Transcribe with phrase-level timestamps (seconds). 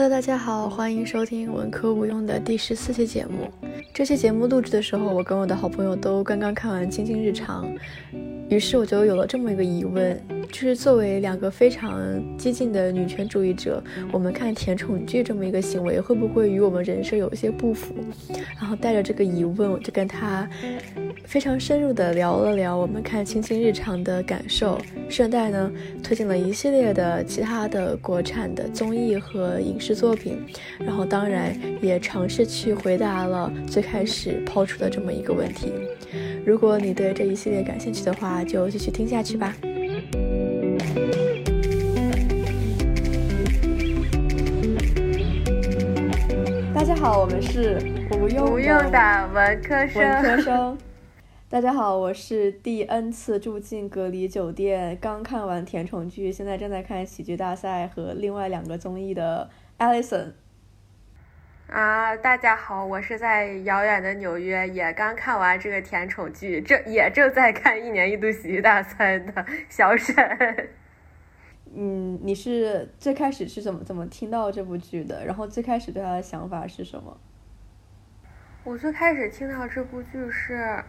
[0.00, 3.52] Hello，大家好，欢迎收听文科无用的第十四期节目。
[3.92, 7.66] 这期节目录制的时候，我跟我的好朋友都刚刚看完《青青日常》，
[8.48, 10.16] 于是我就有了这么一个疑问。
[10.50, 11.98] 就是作为两个非常
[12.38, 13.82] 激进的女权主义者，
[14.12, 17.92] 我们看甜宠剧这么一个行为，会不会与我们人设有一些不符？
[18.56, 20.48] 然后带着这个疑问，我就跟他
[21.28, 25.70] 非常深入的聊了聊我们看《青青日常》的感受，顺带呢
[26.02, 30.42] 推荐了一系列的其他的国产的综艺和影视作品，
[30.78, 35.70] 然后当然也尝试去回答了最开始抛出的这么一个问题。
[36.46, 39.54] 如果你对这一系列感兴趣的话，就继续听下去吧。
[46.74, 47.76] 大家好，我们是
[48.18, 50.02] 无用无用的文科生。
[50.02, 50.78] 文科生，
[51.50, 59.48] 大家好，我是第 N 次住进隔离酒店，刚看完甜宠剧，现在正在看喜剧大赛和另外两个综艺的
[59.78, 60.32] Alison。
[61.66, 70.14] 啊，大家好，我是在遥远的纽约，也刚看完这个甜宠剧，正也正在看一年一度喜剧大赛的小沈。
[71.74, 75.24] 嗯，你是最开始是怎么怎么听到这部剧的？
[75.24, 77.18] 然后最开始对他的想法是什么？
[78.64, 80.84] 我最开始听到这部剧是，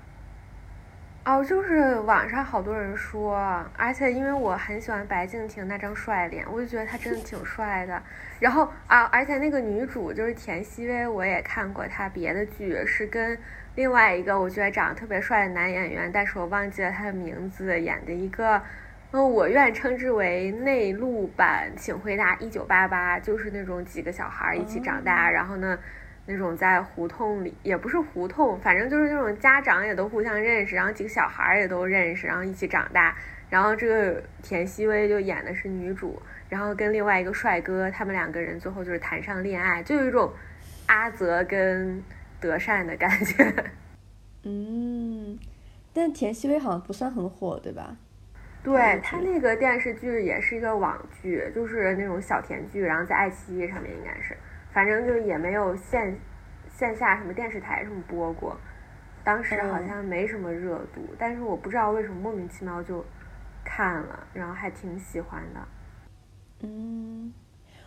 [1.29, 3.37] 哦，就是网上好多人说，
[3.77, 8.01] 而且因为我很喜欢白敬亭那张帅脸，我就觉得他真的挺帅的。
[8.39, 13.37] 然后啊，而且那个女主就是田曦薇，我也看过她别的剧，是跟
[13.75, 18.59] 另外一个我觉得长得特别帅的男演员，但是我忘记了他的名字，演的一个。
[19.11, 25.77] 嗯，我愿称之为内陆版，请回答一九八八，就是那种几个小孩一起长大，然后呢，
[26.29, 33.15] 那种在胡同里，也不是胡同，反正就是那种家长也都互相认识，然后几个小孩也都认识，然后一起长大。
[33.49, 40.31] 然后这个田曦薇就演的是女主，然后跟另外一个帅哥，他们两个人最后就是谈上恋爱，就有一种
[40.85, 42.03] 阿泽跟
[42.39, 43.51] 德善的感觉。
[44.45, 45.39] 嗯，
[45.91, 47.97] 但田曦薇好像不算很火，对吧？
[48.61, 54.37] 对他那个电视剧也是一个网剧，就是那种小甜剧，然后在爱奇艺上面应该是，
[54.71, 56.17] 反正就也没有线
[56.69, 58.55] 线下什么电视台什么播过，
[59.23, 63.03] 当时好像没什么热度，但是我不知道为什么莫名其妙就
[63.63, 65.59] 看了，然后还挺喜欢的。
[66.61, 67.33] 嗯，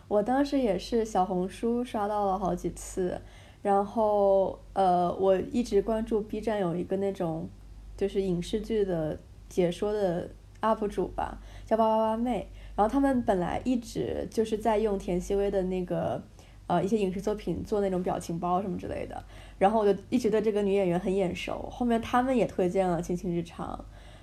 [0.09, 3.21] 我当时也是小红书刷到了好几次，
[3.63, 7.49] 然后呃，我一直关注 B 站有一个那种
[7.97, 9.19] 就是影视剧的
[9.49, 10.31] 解说的。
[10.65, 16.23] UP 主吧，叫八八八妹，然后他们本来一直就是在用田曦薇的那个
[16.73, 19.23] 呃一些影视作品做那种表情包什么之类的，
[19.59, 23.79] 然后我就一直对这个女演员很眼熟，后面他们也推荐了《青青日常》，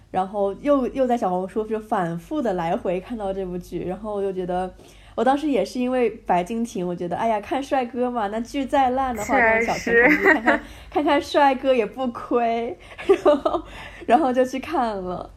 [0.10, 4.74] 然后又又在小红书就反复的来回看到这部剧，然后我就觉得，
[5.14, 12.76] 我当时也是因为白敬亭，我觉得哎呀看帅哥嘛，那剧再烂的话，让小甜宠剧看看 看看帅哥也不亏，
[13.24, 13.64] 然后
[14.08, 15.30] 然后就去看了。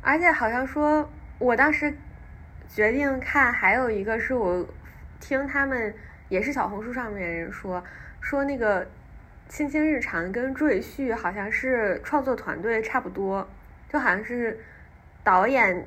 [0.00, 1.06] 而且好像说，
[1.38, 1.94] 我当时
[2.66, 4.64] 决定看，还有一个是我
[5.20, 5.94] 听他们
[6.28, 7.84] 也是小红书上面人说，
[8.20, 8.84] 说那个
[9.48, 13.48] 《青青日常》跟《赘婿》好像是创作团队差不多，
[13.88, 14.58] 就好像是
[15.22, 15.86] 导演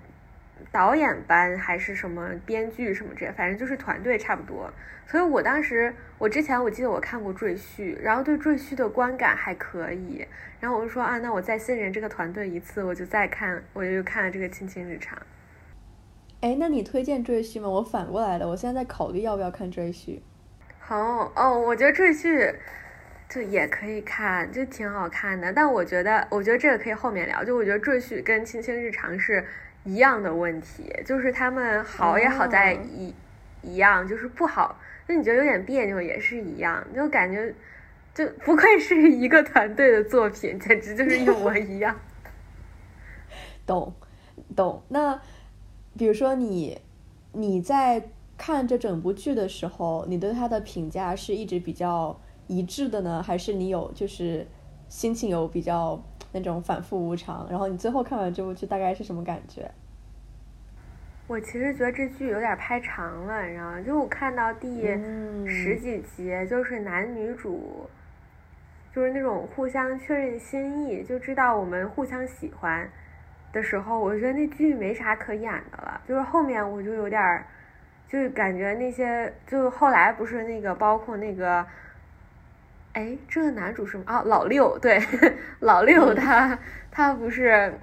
[0.71, 4.71] 导演班还是什么编剧什么这，反正就是团队差不多。
[5.05, 10.25] 所以我当时，我之前我记得我看过《赘婿》，然后对《赘婿》的观感还可以，
[10.59, 15.17] 然后我就说啊，那我再信任这个团队一次，我就再看，我就看了这个《青青日常》。
[16.43, 17.69] 哎，那你推荐《赘婿》吗？
[17.69, 20.09] 我反过来的，我现在在考虑要不要看《赘婿》。
[20.77, 22.51] 好哦，我觉得《赘婿》
[23.29, 25.53] 就也可以看，就挺好看的。
[25.53, 27.45] 但我觉得，我觉得这个可以后面聊。
[27.45, 29.45] 就我觉得《赘婿》跟《青青日常》是
[29.85, 33.15] 一样的问题，就是他们好也好在一
[33.61, 34.77] 一样，就是不好。
[35.07, 37.55] 那你觉得有点别扭，也是一样，就感觉
[38.13, 41.97] 就不愧是一个团队的作品，简直就是一模一样。
[43.65, 43.93] 懂，
[44.53, 44.83] 懂。
[44.89, 45.17] 那
[45.97, 46.79] 比如说你
[47.33, 48.03] 你在
[48.37, 54.47] 看这整部剧的时候，你对他的评价是一直比较一致的呢，还是你有就是
[54.89, 56.01] 心情有比较
[56.31, 57.47] 那种反复无常？
[57.49, 59.69] 然后你最后看完这部剧大概是什么感觉？
[61.25, 63.81] 我其实觉得这剧有点拍长了，你知道吗？
[63.81, 64.67] 就我看到第
[65.47, 67.87] 十几集，就是男女主，
[68.93, 72.89] 就是那种互相确认心意，就知道我们互相喜欢
[73.53, 76.01] 的时候，我觉得那剧没啥可演的了。
[76.05, 77.45] 就是后面我就有点儿，
[78.09, 81.65] 就是感觉那些，就后来不是那个，包括那个，
[82.91, 84.99] 哎，这个男主是哦，老六，对，
[85.61, 86.59] 老六他
[86.91, 87.73] 他不是。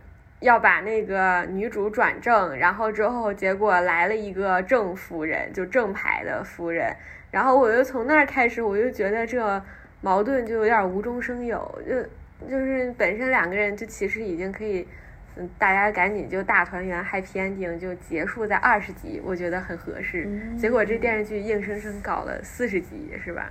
[0.41, 6.97] 要把那个女主转正，然后之后结果来了一个正夫人，就正牌的夫人，
[7.31, 9.63] 然后我就从那儿开始，我就觉得这
[10.01, 14.89] 矛盾就有点无中生有，就就是本身两个人就其实已经可以，
[15.37, 20.29] 嗯，大家赶紧就大团圆 happy ending 就结束在二十集，我觉得很合适。
[20.59, 23.51] 结果这电视剧硬生生搞了四十集，是吧？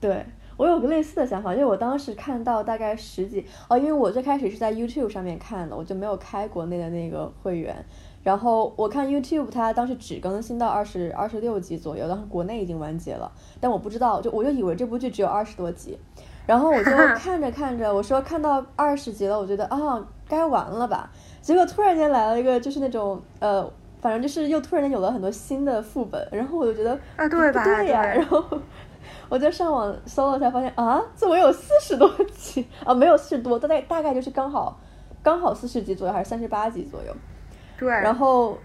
[0.00, 0.24] 对。
[0.58, 7.76] 我有个类似的想法，因为我当时看到大概十几哦，因为我最开始是在 YouTube 上面看的，我就没有开国内的那个会员。
[8.22, 15.98] 然后我看 YouTube，它当时只更新到二十二十六集左右，当时国内已经完结了，但我不知道，就我就以为这部剧只有二十多集。
[16.46, 19.76] 然后我就 看着看着，我说看到二十集了，我觉得啊
[20.28, 21.10] 该完了吧。
[21.40, 23.68] 结果突然间来了一个，就是那种呃，
[24.00, 27.64] 反正就是又突然间有了很多新的副本，然后我就觉得啊对吧？
[27.64, 28.44] 对呀，然后。
[29.28, 32.94] 我就上网搜了，才发现啊，怎么有四十多集啊？
[32.94, 34.78] 没有四十多，大概大概就是刚好，
[35.20, 37.12] 刚好四十集左右，还是三十八集左右。
[37.76, 37.88] 对。
[37.88, 38.56] 然后，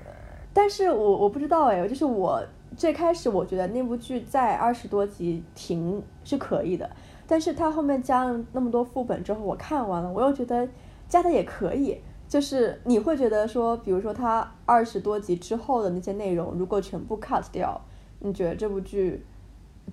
[0.54, 2.44] 但是我我不知道哎，就是我
[2.78, 6.88] 最开始我觉得那部剧在二十多集停是可以的，
[7.26, 10.68] 但是它后面加了那么多副本之后，我看完了，我又觉得
[11.12, 12.02] 加的也可以。
[12.28, 17.80] 就是你会觉得说，比如说他二十多集之后的那些内容，如果全部 cut 掉，
[18.20, 19.24] 你觉得这部剧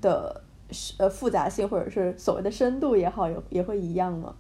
[0.01, 0.45] 的？
[0.99, 4.35] 呃复杂性或者是所谓的深度也好，也也会一样吗？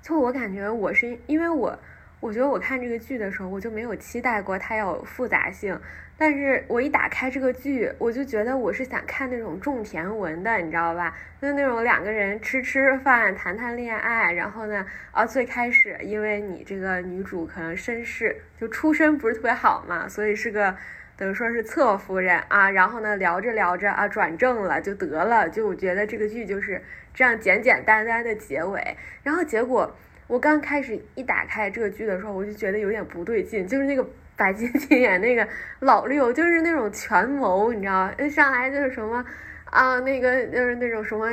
[0.00, 1.78] 就我感觉，我是因为我
[2.20, 5.78] 我觉得我看这个剧的时候，我就没有期待过它有复杂性。
[6.16, 11.16] 但是我一打开这个剧，我就觉得我是想看那种种田文的，你知道吧？
[11.40, 20.76] 就那种两个人吃吃饭、谈谈恋爱，然后呢，啊，最开始因为你这个女主可能身世就出身不是特别好嘛，所以是个。
[21.16, 26.80] 等于说是侧夫人啊，然后呢聊着聊着啊转正了就得了，就我觉得这个剧就是
[27.12, 28.96] 这样简简单单的结尾。
[29.24, 29.96] 然后结果
[30.28, 35.48] 我刚开始一打开这个剧的时候，我就觉得有点不对劲，就是那个白敬亭 演那个
[35.80, 38.28] 老六，就是那种权谋，你知道吗？
[38.28, 39.24] 上来就是什么
[39.64, 41.28] 啊，那个就是那种什么。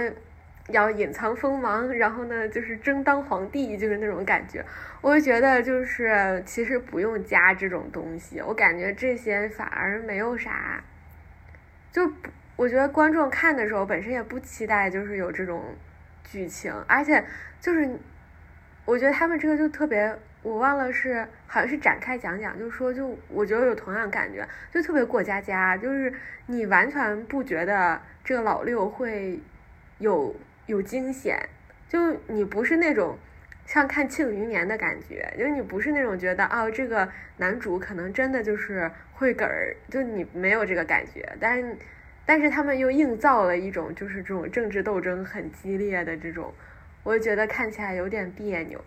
[0.69, 4.65] 要隐藏锋芒，然后呢，就是争当皇帝，就是那种感觉。
[4.99, 10.83] 我就觉得，就是其实不用加这种东西，我感觉这些反而没有啥。
[11.91, 12.11] 就
[12.55, 15.61] 我觉得观众看的时候本身也不期待，就是有这种
[16.23, 17.23] 剧情，而且
[17.61, 17.87] 就是
[18.85, 26.13] 我觉得他们这个就特别，我忘了是好像是展开讲讲，就是说就我觉得有同样感觉，就特别过家家，就是
[26.45, 29.39] 你完全不觉得这个老六会
[29.99, 30.35] 有。
[30.67, 31.37] 有惊险，
[31.87, 33.19] 就你不是那种
[33.67, 37.07] 像看《庆余年》的感觉，就你不是那种觉得啊，这个
[37.37, 41.23] 男主可能真的就是会梗儿，就你没有这个感觉。
[41.39, 41.77] 但是，
[42.25, 46.51] 但是他们又硬造了一种就是这种政治斗争很激烈的这种，
[47.05, 48.77] 我就觉得看起来有点别扭。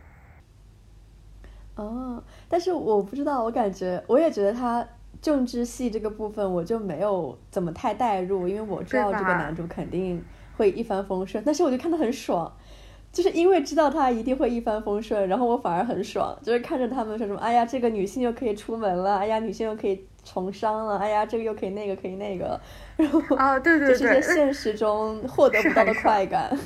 [1.77, 4.87] 哦，但是我不知道，我感觉我也觉得他
[5.23, 10.23] 政治系这个部分我就没有怎么太带入，因为我知道这个男主肯定。
[10.59, 12.53] 会一帆风顺，但是我就看他很爽，
[13.13, 22.61] 就是因为知道他一定会一帆风顺，然后我反而很爽，就是看着他们说什么，哎呀，这个女性又可以出门了，哎呀，女性又可以从商了，哎呀，这个又可以那个可以那个，
[22.99, 26.59] 然后啊，对对对，就是在现实中获得不到的快感。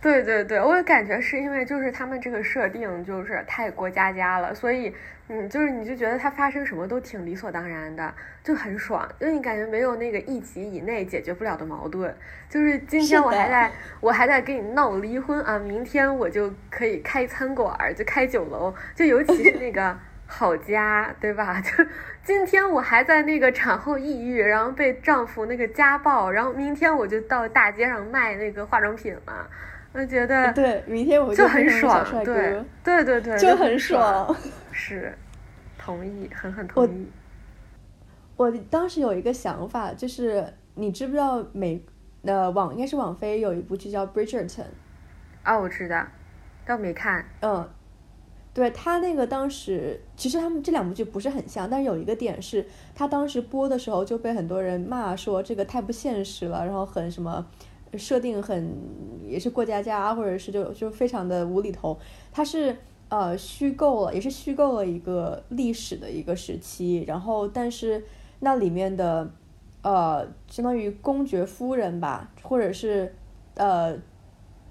[0.00, 4.94] 对对对，我也感觉是因为就是他们这个设定就是太过家家了，所以
[5.28, 12.14] 嗯，就是你就觉得它发生什么都挺理所当然的，就很爽，因为你感觉没有那个一集以内解决不了的矛盾。
[12.48, 13.70] 就是今天我还在
[14.00, 19.94] 我还在跟你闹离婚啊，明天我就可以开餐馆，就开酒楼，就尤其是那个
[20.26, 21.60] 好家，对吧？
[21.62, 21.84] 就
[22.24, 29.50] 今天我还在那个产后抑郁，然后被丈夫那个家暴，然后明天我就到大街上卖那个化妆品了。
[29.92, 34.34] 我觉得对，明天我就很爽，对对对对，就很爽，
[34.70, 35.12] 是
[35.76, 37.08] 同意，很很同意。
[38.36, 41.84] 我当时有一个想法，就是你知不知道美
[42.22, 44.48] 呃网应该是网飞有一部剧叫《Bridgerton》
[45.42, 46.06] 啊，我知道，
[46.64, 47.24] 但我没看。
[47.40, 47.68] 嗯，
[48.54, 57.44] 对他那个当时其实他们这两部剧不是很像，但是有一个点是，他当时播的时候就被很多人骂说这个太不现实了，然后很什么。
[57.98, 58.72] 设定很
[59.26, 61.98] 也是过家家，或者是就就非常的无厘头。
[62.30, 62.76] 它是
[63.08, 67.04] 呃虚构了，也是虚构了一个历史的一个时期。
[67.06, 68.04] 然后，但是
[68.40, 69.28] 那里面的
[69.82, 73.12] 呃相当于公爵夫人吧，或者是
[73.54, 73.96] 呃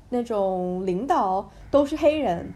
[0.09, 2.53] 那种领导都是黑人。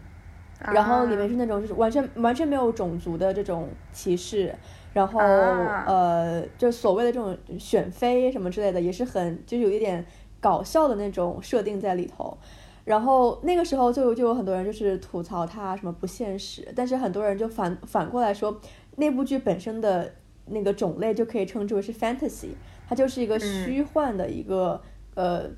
[0.72, 4.54] 然后里面是那种就是完全完全没有种族的这种歧视。
[4.94, 10.04] 然后呃就所谓的这种选妃什么之类的，也是很就是有一点。
[10.44, 12.36] 搞笑的那种设定在里头，
[12.84, 18.60] 然后那个时候就就有很多人就是吐槽它什么不现实，但是很多人就反反过来说，
[18.96, 20.12] 那部剧本身的
[20.48, 22.48] 那个种类就可以称之为是 fantasy，
[22.86, 24.78] 它就是一个虚幻的一个
[25.14, 25.48] 呃，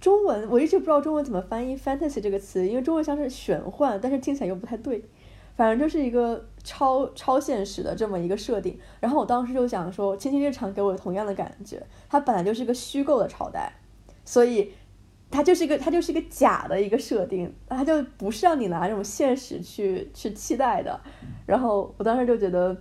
[0.00, 5.04] 中文我一直不知道中文怎么翻译 fantasy 这个词，因为中文像是玄幻，但是听起来又不太对，
[5.56, 8.78] 反正就是一个超超现实的这么一个设定。
[8.98, 13.70] 然后我当时就想说，《亲亲日常》给我同样的感觉，它本来就是一个虚构的朝代，
[14.26, 14.74] 所以。
[15.28, 20.98] 它就是一个，它就是一个假的一个设定，它就不是让你拿这种现实去去期待的。
[21.44, 22.74] 然后我当时就觉得，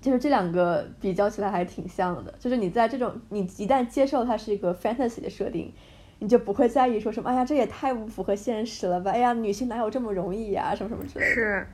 [0.00, 2.32] 就是这两个比较起来还挺像的。
[2.38, 5.74] 就是你在这种，你一旦接受它是一个 fantasy 的设定，
[6.20, 9.10] 你就不会在意说什么，哎呀，这也太不符合现实了吧？
[9.10, 10.72] 哎呀，女性哪有这么容易呀？
[10.72, 11.34] 什么什么之类的。
[11.34, 11.66] 是，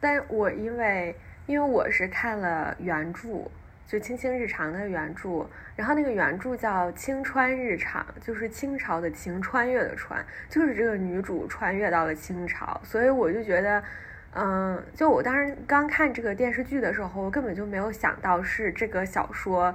[0.00, 1.14] 但我因为
[1.46, 3.48] 因为我是看了原著。
[3.88, 13.82] 就《青青日常》的原著，然后那个原著叫《青川日常》，就是清朝的清，穿越的穿，就是这个女主穿越到了清朝，所以我就觉得，
[14.34, 19.74] 嗯，就我当时刚看这个电视剧的时候，我根本就没有想到是这个小说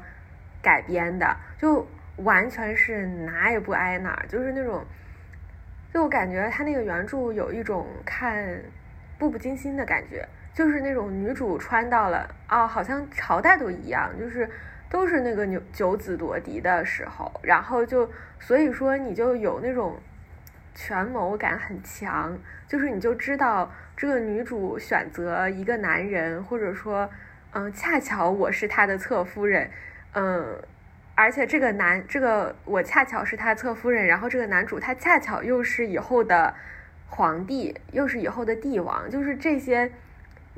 [0.62, 4.86] 改编的，就完全是哪也不挨哪，就是那种，
[5.92, 8.46] 就我感觉他那个原著有一种看
[9.18, 10.24] 《步步惊心》的感觉。
[10.54, 14.48] 就是那种女主穿到了哦，好像朝代都一样，就是
[14.88, 18.08] 都是那个九九子夺嫡的时候，然后就
[18.40, 19.98] 所以说你就有那种
[20.76, 27.10] 权谋感很强，就是你就知道这个女主选择一个男人，或者说
[27.54, 29.72] 嗯，恰巧我是他的侧夫人，
[30.14, 30.62] 嗯，
[31.16, 36.54] 而且这个男这个我恰巧是他侧夫人，然后这个男主他恰巧又是以后的
[37.08, 39.92] 皇帝，又是以后的帝王，就是这些。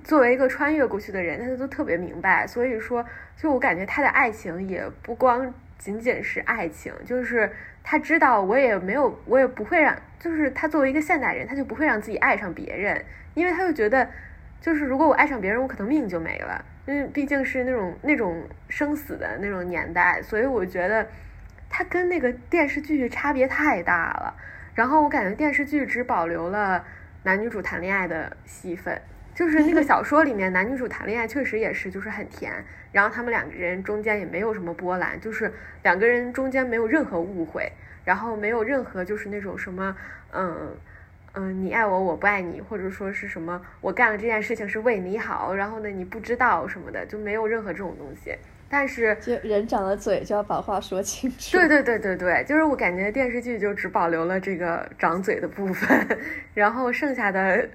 [0.06, 3.04] 作为一个穿越过去的人，他都特别明白，所以说，
[3.36, 7.52] 就我感觉他的爱情也不光仅仅是爱情，就是
[7.84, 14.08] 他知道我也没有，我也不会让，就是他作为一个现代人，他就不会让自己爱上别人，因为他就觉得，
[14.62, 21.08] 就是如果我爱上别人，我可能命就没了，因为毕竟是那种那种生死的那种年代，所以我觉得
[21.68, 24.36] 他跟那个电视剧差别太大了。
[24.76, 26.86] 然后我感觉电视剧只保留了
[27.24, 29.02] 男女主谈恋爱的戏份。
[29.36, 32.54] 就是那个小说里面男女主谈恋爱确实也是就是很甜，
[32.94, 37.70] 然后他们两个人中间也没有什么波澜，就是两个人中间没有任何误会，
[38.06, 39.94] 然后没有任何就是那种什么
[40.32, 40.74] 嗯
[41.34, 48.34] 嗯你爱我我不爱你，或者说是什么我干了这件事情是为你好，然后呢你不知道什么的就没有任何这种东西。
[48.70, 51.58] 但是就人长了嘴就要把话说清楚。
[51.58, 56.18] 对对对对对，就是我感觉电视剧就只保留了这个长嘴的部分，
[56.56, 57.68] 然后剩下的。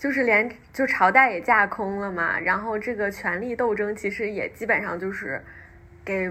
[0.00, 5.38] 就是连就朝代也架空了嘛，然后这个权力斗争其实也基本上就是
[6.02, 6.30] 给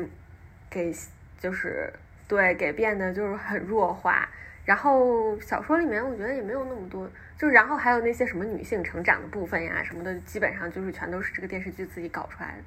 [0.71, 0.91] 给
[1.37, 1.93] 就是
[2.27, 4.27] 对给变得就是很弱化，
[4.65, 7.07] 然后小说里面我觉得也没有那么多，
[7.37, 12.63] 就然后还有那些什么女性成长的部分呀什么的，基本上就是全都是这个电视剧自己搞出来的，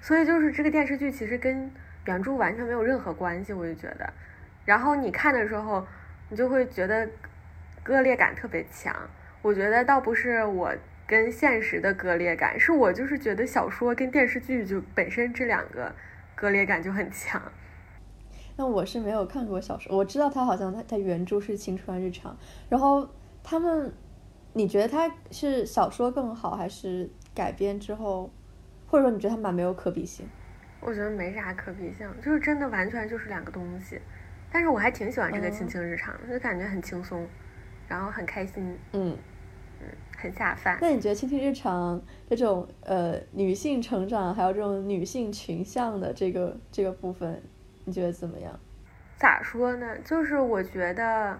[0.00, 1.68] 所以就是这个电视剧其实跟
[2.04, 4.08] 原著完全没有任何关系，我就觉得，
[4.64, 5.84] 然后你看的时候
[6.28, 7.08] 你就会觉得
[7.82, 8.94] 割裂感特别强。
[9.42, 10.72] 我觉得倒不是我
[11.06, 15.94] 跟现实的割裂感，是我就是觉得小说跟电视剧就本身这两个
[16.34, 17.40] 割裂感就很强。
[18.56, 22.32] 那我是没有看过小说，我知道他好像他他原著是《青春日常》，
[22.68, 23.08] 然后
[23.42, 23.92] 他们，
[24.52, 28.30] 你觉得他是小说更好，还是改编之后，
[28.88, 30.28] 或者说你觉得他们俩没有可比性？
[30.80, 34.00] 我觉得没啥可比性，就是真的完全就是两个东西。
[34.50, 37.26] 但是我还挺喜欢这个《青青日常》，就感觉很轻松。
[37.88, 39.16] 然后很开心，嗯
[39.80, 40.76] 嗯，很下饭。
[40.80, 47.42] 那你觉得《青青日常》这种呃女性成长，还有这种女性群像的这个这个部分，
[47.84, 48.60] 你觉得怎么样？
[49.16, 49.96] 咋说呢？
[50.04, 51.38] 就是我觉得，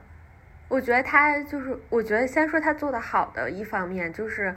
[0.68, 4.54] 我觉得他就是，我觉得先说他做的好的一方面，就是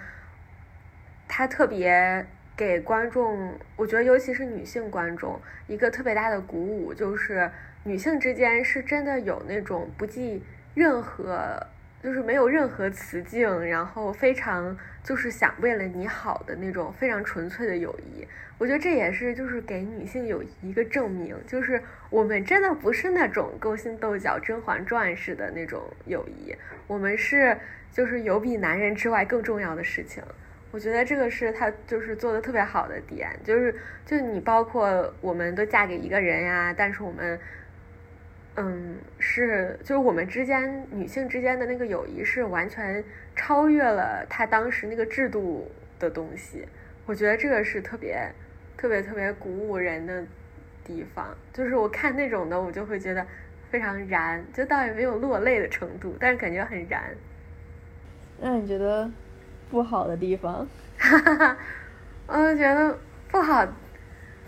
[1.27, 7.51] 他特别给观众，我觉得尤其是女性观众一个特别大的鼓舞，就是
[7.83, 10.43] 女性之间是真的有那种不计
[10.73, 11.67] 任何。
[12.01, 18.27] 就是没有任何雌竞，然后非常就是想为了你好的那种非常纯粹的友谊，
[18.57, 21.79] 我觉得这也是就是给女性友谊一个证明，就是
[22.09, 26.55] 我们真的不是那种勾心斗角、甄嬛传式的那种友谊，
[26.87, 27.55] 我们是
[27.91, 30.23] 就是有比男人之外更重要的事情。
[30.71, 37.39] 我觉得这个是他就是做的特别好的点，就是就你包括我们都嫁给一个人呀，但是我们。
[38.55, 43.03] 嗯，是，就是我们之间女性之间的那个友谊是完全
[43.35, 46.67] 超越了她当时那个制度的东西。
[47.05, 48.29] 我觉得这个是特别
[48.77, 50.23] 特别特别鼓舞人的
[50.83, 51.35] 地方。
[51.53, 53.25] 就是我看那种的，我就会觉得
[53.69, 57.03] 非常燃，就倒也没有落泪的程度，但是感觉很燃。
[58.39, 59.09] 那你觉得
[59.69, 60.67] 不好的地方？
[60.97, 61.57] 哈哈哈，
[62.27, 62.97] 我觉得
[63.29, 63.65] 不好。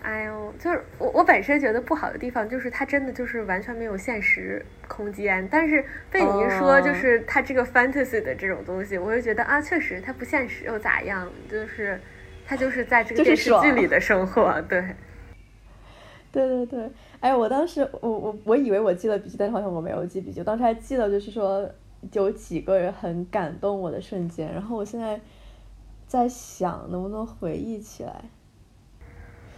[0.04, 5.48] 哎呦，就是我我本身觉得不好的地方，就是它真的就是完全没有现实空间。
[5.50, 11.32] 但是被你一说，就是它这个 fantasy 的这种东西，我就觉得啊，确实它不现实又咋样？
[11.50, 11.98] 就是
[12.46, 14.84] 它就是在这个电视剧里的生活，对。
[16.34, 20.40] 对对对，哎，我当时我我我以为我记了笔记，但是好像我没有记笔记。
[20.40, 21.70] 我当时还记得，就是说
[22.12, 24.52] 有几个人很感动我的瞬间。
[24.52, 25.22] 然后我现在
[26.08, 28.26] 在想，能不能回忆起来。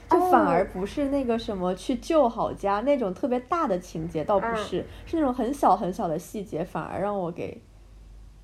[0.10, 7.60] 就反而不是那个什么去救好家那种特别大的情节，倒不是，是那种很小很小的细节，反而让我给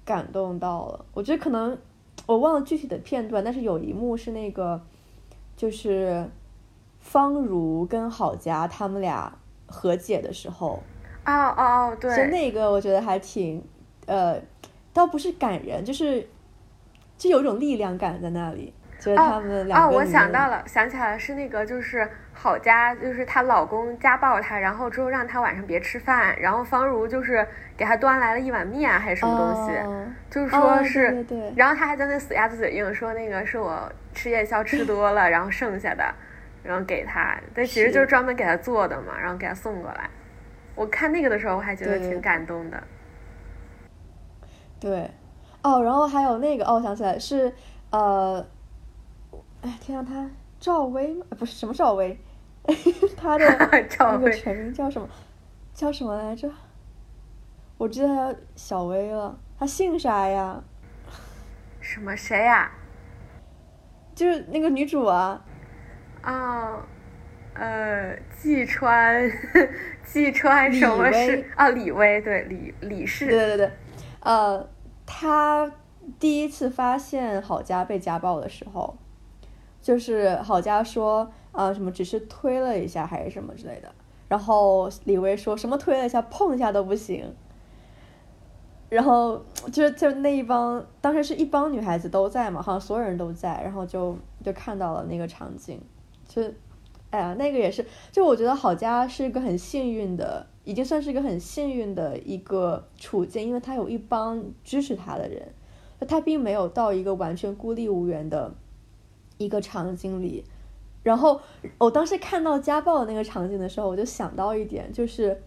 [0.04, 1.06] 感动到了。
[1.14, 1.78] 我觉得可能
[2.26, 4.82] 我忘了具体的片段，但是有一幕是那个，
[5.56, 6.28] 就是
[7.00, 9.32] 方如跟郝佳他们俩
[9.68, 10.82] 和解的时候。
[11.26, 12.16] 哦哦哦，对。
[12.16, 13.64] 就那个我觉得还挺，
[14.08, 14.42] 呃，
[14.92, 16.28] 倒不是感人，就是
[17.18, 18.74] 就有一种力量感在那里。
[19.10, 19.42] 哦
[19.74, 29.72] 哦，我想到了，想起来了，是那个，就是郝佳，就是她老公家暴她，然后之后让她晚上别吃饭，然后方如就是给她端来了一碗面还是什么东西，
[30.30, 36.14] 就是说是，然后她还在那死鸭子嘴硬说那个是我吃夜宵吃多了，然后剩下的，
[36.62, 40.10] 然后给她，但其实就是专门给她做的嘛，然后给她送过来。
[40.76, 42.84] 我看那个的时候，我还觉得挺感动的。
[44.80, 45.10] 对，
[45.64, 47.52] 哦，然后还有那个，哦，想起来是
[47.90, 48.46] 呃。
[49.62, 51.26] 哎，天啊，他赵薇吗？
[51.38, 52.18] 不是什么赵薇，
[53.16, 53.46] 他的
[54.00, 55.08] 那个全名叫什么？
[55.74, 56.52] 叫什么来着？
[57.78, 60.64] 我记得他小薇了，他姓啥呀？
[61.80, 62.72] 什么谁呀？
[64.16, 65.44] 就是那个女主啊。
[66.22, 66.86] 啊，
[67.54, 69.32] 呃，季川，
[70.06, 71.70] 季川什么是啊？
[71.70, 73.26] 李薇，对李李氏。
[73.28, 73.72] 对对对，
[74.22, 74.70] 呃，
[75.06, 75.72] 他
[76.20, 78.96] 第一次发现郝佳被家暴的时候。
[79.82, 83.92] 就是郝佳说，啊什么只是推了一下还是什么之类的，
[84.28, 87.34] 然后李薇说什么推了一下碰一下都不行，
[88.90, 95.82] 然后就就那一帮当时是一帮女孩子都在嘛，好像所有人都在，然后就就看到了那个场景，
[96.28, 96.44] 就，
[97.10, 105.54] 哎呀那个也是，就我觉得郝佳是一个很幸运的，已经算是一个很幸运的一个处境，因为他有一帮支持他的人，
[106.08, 108.54] 他并没有到一个完全孤立无援的。
[109.44, 110.44] 一个场景里，
[111.04, 111.42] 然后
[111.78, 115.42] 我当时看到家暴的那个场景的时候，我就想到一点，就是，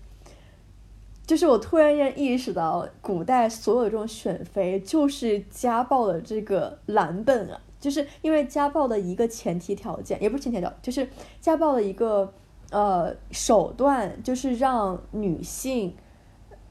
[1.26, 11.09] 就是我突然间意识到，古代所有这种选妃就是家暴的这个蓝本啊，就是因为家暴的一个前提条件，也不是前提条件，就是
[11.40, 12.33] 家暴的一个
[12.70, 15.94] 呃手段，就是让女性。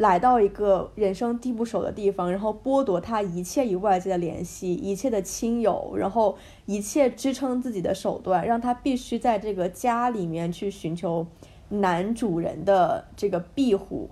[0.04, 11.26] 来到一个人生地不熟的地方，然后剥夺他一切与外界的联系，一切的亲友，然后一切支撑自己的手段，让他必须在这个家里面去寻求
[11.70, 14.10] 男主人的这个庇护。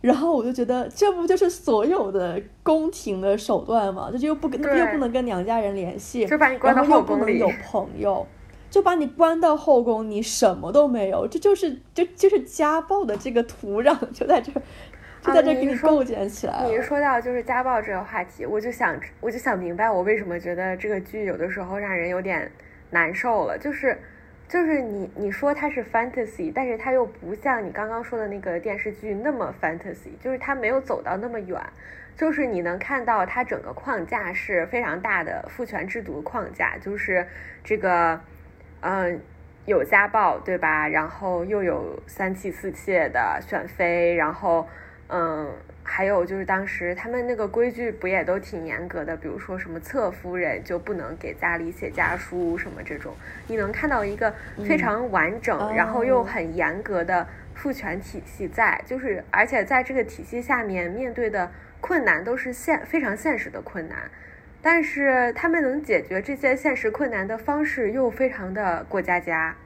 [0.00, 4.08] 然后我就觉得，这不就是所有的宫廷的手段吗？
[4.12, 8.24] 这就又不跟又不能跟娘家人联系，就把你关到后宫里，有朋友，
[8.70, 11.26] 就把你关到后宫，你什么都没有。
[11.26, 14.52] 这就是就就是家暴的这个土壤就在这。
[15.20, 16.62] 就在这给你构建起来。
[16.64, 22.50] 你一说到就是家暴这个话题，我就想我就想明白我为什么觉得这个剧有的时候让人有点
[22.90, 23.58] 难受了。
[23.58, 23.98] 就是
[24.48, 31.60] 就是你你说它是 fantasy，但是它又不像你刚刚说的那个电视剧那么 fantasy，就是它没有走到那么远。
[32.16, 37.26] 就是你能看到它整个框架是非常大的父权制度框架，就是
[37.64, 38.20] 这个
[38.80, 39.20] 嗯
[39.66, 40.86] 有家暴对吧？
[40.88, 44.64] 然后又有三妻四妾的选妃，然后。
[45.10, 45.50] 嗯，
[45.82, 53.14] 还有就是当时他们那个规矩不也都挺严格的，比如说什么侧夫人就不能给家里写家书什么这种，
[53.46, 54.34] 你能看到一个
[54.66, 64.10] 非常完整，然后又很严格的父权体系在，就是而且在这个体系下面面对的困难都是现非常现实的困难，
[64.60, 69.56] 但是他们能解决这些现实困难的方式又非常的过家家，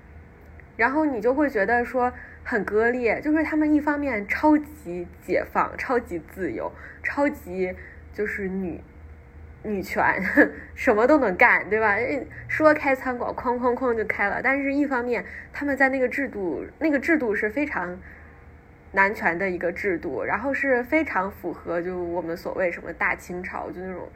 [0.76, 2.12] 然后你就会觉得说。
[2.44, 6.70] 很割裂，就是他们一方面超级解放、超级自由、
[7.02, 7.74] 超级
[8.12, 8.80] 就是女
[9.62, 10.20] 女权，
[10.74, 11.96] 什么都能干，对吧？
[12.48, 14.40] 说开餐馆，哐哐哐就开了。
[14.42, 17.96] 但是，一方面他们在那个制度，那个制度是非常
[18.90, 24.08] 男权的一个制度，然后是非常符合就我们所谓什么大清朝就那种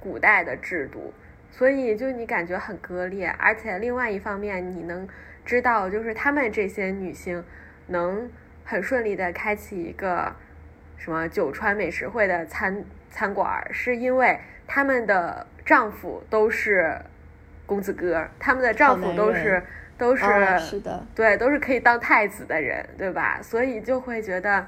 [0.00, 1.14] 古代的制度，
[1.52, 3.28] 所以就你感觉很割裂。
[3.38, 5.08] 而且，另外一方面，你能
[5.44, 7.44] 知道，就是他们这些女性。
[7.88, 8.30] 能
[8.64, 10.34] 很顺利的开启一个
[10.96, 16.96] 什么九川美食会的餐餐馆，是因为他们的丈夫都是
[17.66, 19.62] 公子哥，他们的丈夫都是
[19.98, 20.24] 都是
[20.58, 23.40] 是的，对，都是可以当太子的人，对吧？
[23.42, 24.66] 所以就会觉得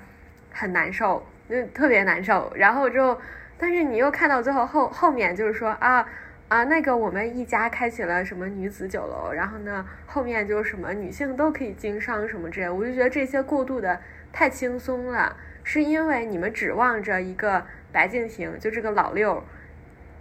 [0.53, 2.53] 很难受，就特别难受。
[2.57, 3.19] 然后就，
[3.57, 6.07] 但是你又看到最后后后面就是说啊。
[6.51, 14.01] 啊，那个我们一家开启了什么女子酒楼，然后呢，后面就是什么女性都可以经商什么之类，我就觉得这些过渡的
[14.33, 19.45] 太轻松了，是因为你们指望着一个白敬亭，就这个老六，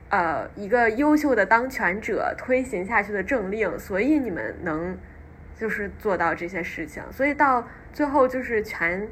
[0.10, 4.96] 呃，一个优秀的当权者推行下去的政令，所以你们能
[5.56, 9.08] 就是做到这些事情，所以到最后就是全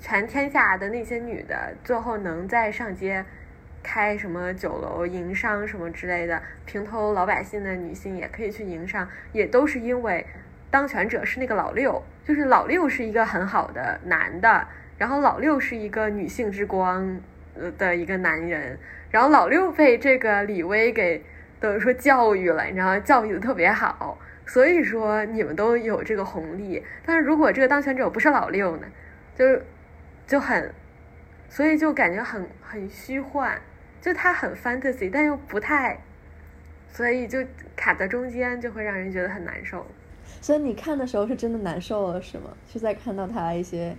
[0.00, 3.24] 全天下的那些女的，最后能在上街。
[3.82, 10.26] 开什么酒楼营商什么之类的，平头老百姓的女性也可以去营商，也都是因为
[10.70, 17.20] 当权者是那个老六，就是老六是一个很好的男的，然后老六是一个女性之光
[17.54, 18.78] 呃的一个男人，
[19.10, 21.24] 然后老六被这个李威给
[21.58, 22.98] 等于说教育了，你知道？
[23.00, 26.84] 教育的特别好，所以说你们都有这个红利。
[27.04, 28.86] 但是如果这个当权者不是老六呢，
[29.34, 29.44] 就
[30.26, 30.72] 就很，
[31.48, 33.60] 所以就感觉很很虚幻。
[34.00, 35.98] 就它很 fantasy，但又不太，
[36.92, 37.38] 所以就
[37.76, 39.86] 卡在中间，就会让人觉得很难受。
[40.40, 42.50] 所以你看的时候是真的难受了，是吗？
[42.66, 43.94] 就在看到它一些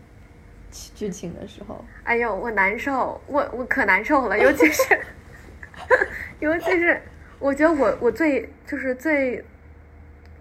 [0.72, 1.84] 剧情的时候。
[2.04, 5.00] 哎呦，我难受，我我可难受了，尤其是，
[6.40, 7.00] 尤其是，
[7.38, 9.44] 我觉得我我最就是最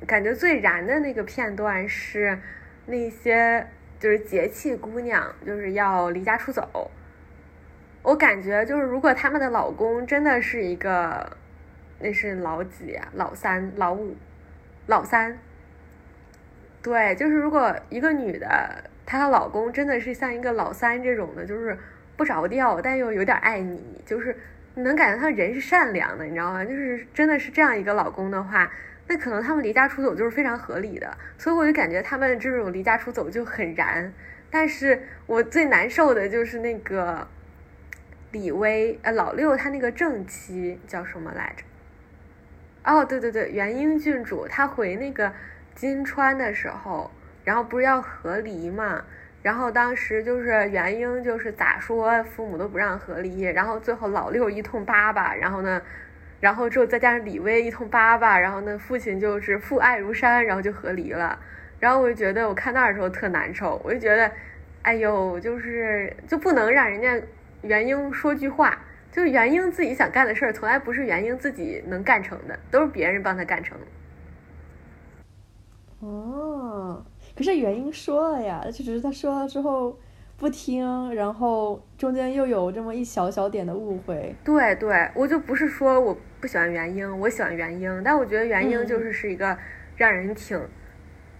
[0.06, 2.38] 感觉最燃的那个片段是
[2.86, 3.66] 那些
[3.98, 6.90] 就是节气姑娘就是要离家出走。
[8.02, 11.36] 我感觉就是，如果他们的老公真的是一个，
[11.98, 13.06] 那是老几啊？
[13.12, 14.16] 老三、老五、
[14.86, 15.36] 老三。
[16.82, 18.48] 对，就是如果一个女的，
[19.04, 21.76] 她的老公真的是像一个老三这种的，就是
[22.16, 24.34] 不着调，但又有点爱你，就是
[24.74, 26.64] 你能感觉他人是善良的，你知道吗？
[26.64, 28.72] 就是真的是这样一个老公的话，
[29.08, 31.14] 那可能他们离家出走就是非常合理的。
[31.36, 34.10] 所以我就感觉他们这种离家出走就很燃。
[34.50, 37.28] 但是我最难受的就是那个。
[38.32, 41.64] 李威，呃，老六他那个正妻叫什么来着？
[42.84, 45.32] 哦，对对对，元英郡主，他回那个
[45.74, 47.10] 金川的时候，
[47.44, 49.04] 然后不是要和离嘛？
[49.42, 55.82] 然后当时就是元英就是咋说，父母都不让和离，然后最后老六一通叭叭，然后呢，
[56.40, 61.38] 然后之后再加上李威一通叭叭，然后呢，父亲就是父爱如山，然后就和离了。
[61.80, 64.30] 然后我就觉得我看那儿的时候特难受，我就觉得，
[64.82, 67.20] 哎呦，就是就不能让人家。
[67.62, 68.78] 元英说句话，
[69.12, 73.76] 就是元英自己想干的事儿，从来不是元英自己能干成的，都是别人帮他干成。
[76.00, 77.04] 哦，
[77.36, 79.98] 可是元英说了呀，就只是他说了之后
[80.38, 84.34] 不听，然后中间又有这么一小小点的误会。
[84.42, 89.58] 对对，我就不是说我不喜欢元英，我喜欢元英，但我觉得元英就是是一个
[89.96, 90.58] 让人挺。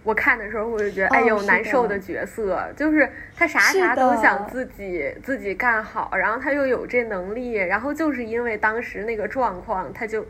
[0.03, 10.25] 我看的时候，我就觉得哎呦难受的角色，就是他啥啥都想自己自己干好，然后他又有这能力，然后就是因为当时那个状况，他就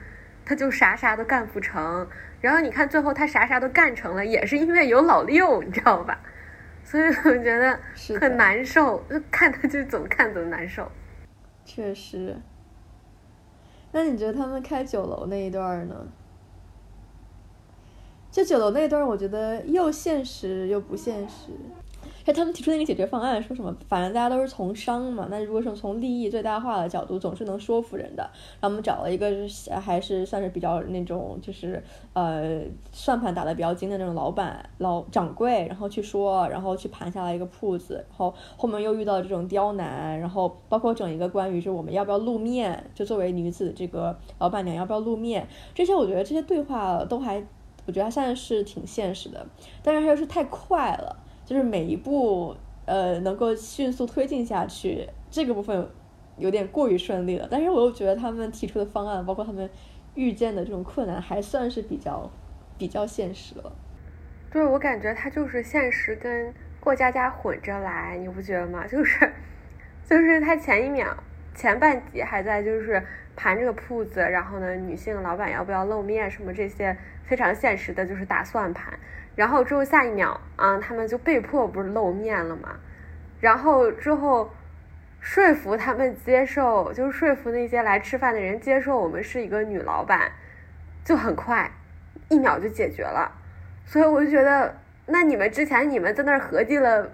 [0.45, 2.07] 他就啥啥都干不成。
[2.41, 6.19] 然后你看最后他啥啥都干成了，也是因为有老六，你知道吧？
[6.83, 7.79] 所以我觉得
[8.19, 10.91] 很难受，看他就怎么看怎么难受。
[11.63, 12.35] 确实。
[13.91, 15.95] 那你觉得他们开酒楼那一段呢？
[18.31, 21.51] 就酒楼那段，我觉得又现实又不现实。
[22.23, 28.21] 就他们提出那个解决方案，说什么反正大家都是从商嘛，那如果说从利益最大化的角度，总是能说服人的。
[28.59, 29.27] 然后我们找了一个
[29.81, 47.43] 还是算是比较那种就是呃算盘打得比较精的那种老板老掌柜，然后去说，然后去盘下来一个铺子，然后后面又遇到这种刁难，然后包括整一个关于就我们要不要露面，就作为女子这个老板娘要不要露面，这些我觉得这些对话都还。
[47.85, 49.45] 我觉得他现在是挺现实的，
[49.81, 55.89] 但是他又是太快了，就是每一步呃能够迅速推进下去，这个部分
[56.37, 57.47] 有点过于顺利了。
[57.49, 59.69] 但是我又觉得他们提出的方案，包括他们
[60.15, 62.29] 遇见的这种困难，还算是比较
[62.77, 63.71] 比较现实了。
[64.51, 68.85] 对，我感觉他就是现实跟过家家混着来，你不觉得吗？
[68.85, 69.31] 就是
[70.03, 71.15] 就是他前一秒
[71.55, 73.01] 前半集还在就是
[73.35, 76.95] 盘这个铺子，然后呢，女性老板要不要露面什么这些。
[77.23, 78.91] 非常现实的，就是打算盘，
[79.37, 82.75] 然后之后下一秒啊，他们就被迫不是露面了嘛，
[83.39, 84.51] 然后之后
[85.21, 90.29] 说服他们接受，就是说服那些来吃饭的人接受我们是一个女老板，
[91.05, 91.71] 就很快，
[92.27, 93.31] 一秒就解决了，
[93.85, 97.13] 所以我就觉得，那你们之前你们在那儿合计了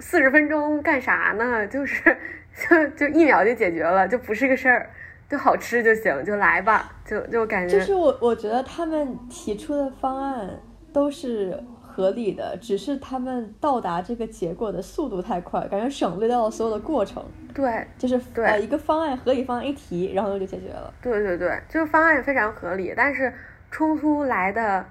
[0.00, 1.64] 四十分钟干啥呢？
[1.68, 2.16] 就是
[2.68, 4.90] 就就一秒就解决了，就不是个事儿，
[5.28, 7.78] 就好吃就行，就来吧，就就感觉。
[7.78, 10.48] 就是我我觉得他们提出的方案
[10.92, 17.24] 都是合理的，只是他们到达这个结果的速度太快，感觉省略掉了所有的过程。
[17.52, 20.92] 对，就是对一个方案合理方案一提，然后就解决了。
[21.00, 23.32] 对对对，就是方案非常合理，但是
[23.70, 24.84] 冲突来的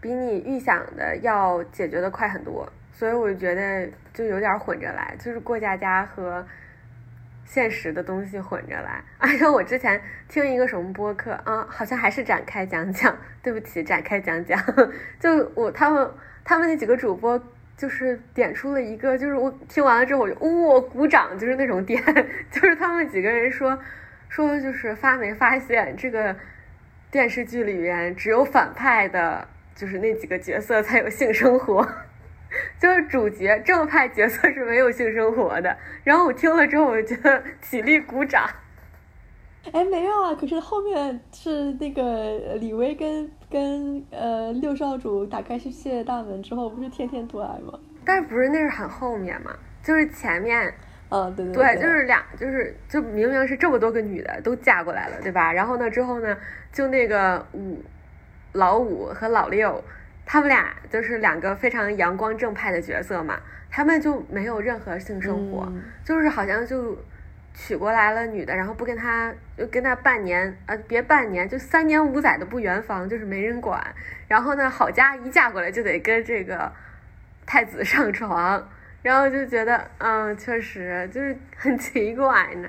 [0.00, 2.66] 比你预想的要解决的快很多。
[2.92, 6.44] 所以我就觉得就有点混着来，就是过家家和
[7.52, 9.02] 现实的东西混着来。
[9.18, 13.16] 而且我之前听一个什么播客啊，好像还是展开讲讲。
[13.42, 14.56] 对不起，展开讲讲。
[15.18, 16.08] 就我他们
[16.44, 17.42] 他们那几个主播
[17.76, 22.00] 就是点出了一个，就是我听完了之后我就哇鼓掌，就是那种点，
[22.52, 23.76] 就是他们几个人说
[24.28, 26.36] 说就是发没发现这个
[27.10, 31.88] 电视剧里面只有反派的，就是那几个角色才有性生活。
[32.78, 38.48] 就是主角正派角色是没有性生活的，然后我听了之后，我就觉得起立鼓掌。
[39.72, 47.78] 哎，没有啊，可是后面是那个李薇跟跟呃六少主打开世界大门之后，不是天天多爱吗？
[48.04, 49.54] 但是不是那是很后面嘛？
[49.82, 50.72] 就是前面，
[51.10, 55.52] 嗯，对对对，就是俩，就是就明明是这么多个女的都嫁过来了，对吧？
[55.52, 56.36] 然后呢之后呢，
[56.72, 57.82] 就那个五
[58.52, 59.84] 老五和老六。
[60.32, 65.68] 他们俩就是两个非常阳光正派的角色嘛，他们就没有任何性生活，
[66.04, 66.96] 就是好像就
[67.52, 73.84] 娶过来了女的，然后不跟他就跟他半年呃别半年就三年五载的不圆房，就是没人管。
[74.28, 76.70] 然后呢，郝佳一嫁过来就得跟这个
[77.44, 78.64] 太子上床，
[79.02, 82.68] 然后就觉得嗯，确实就是很奇怪呢。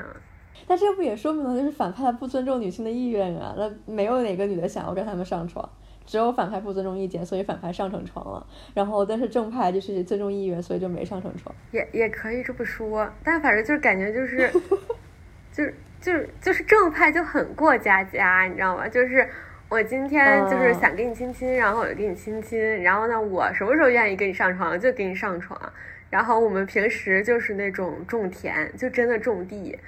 [0.65, 3.53] 但这不也说明了就是反派不尊重女性的意愿啊？
[3.55, 5.69] 那没有哪个女的想要跟他们上床。
[6.05, 8.45] 只有反派不尊重意见，所以反派上成床了。
[8.73, 11.55] 然后，但是正派就是尊重意愿，所以就没上成床。
[11.71, 14.51] 也也可以这么说，但反正就是感觉就是，
[15.51, 18.87] 就是就是就是正派就很过家家，你知道吗？
[18.89, 19.27] 就是
[19.69, 25.57] 我今天就是想跟你亲亲，然后我就跟你亲亲，然后呢，我什么时候愿意跟你上床就跟你上床。
[26.09, 29.79] 然后我们平时就是那种种田，就真的种地。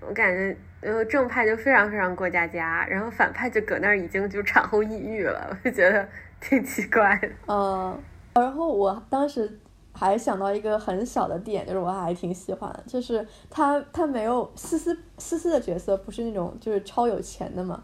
[0.00, 0.56] 我感觉。
[0.82, 6.06] 呃，正派就非常非常过家家，然后反派就搁那儿已经就产后抑郁了，我就觉得
[6.40, 7.28] 挺奇怪的。
[7.46, 7.96] 嗯，
[8.34, 9.60] 然后我当时
[9.92, 17.80] 还想到一个很小的点，就是我还挺喜欢的，就是他他没有思思思思的角色不是那种就是超有钱的嘛，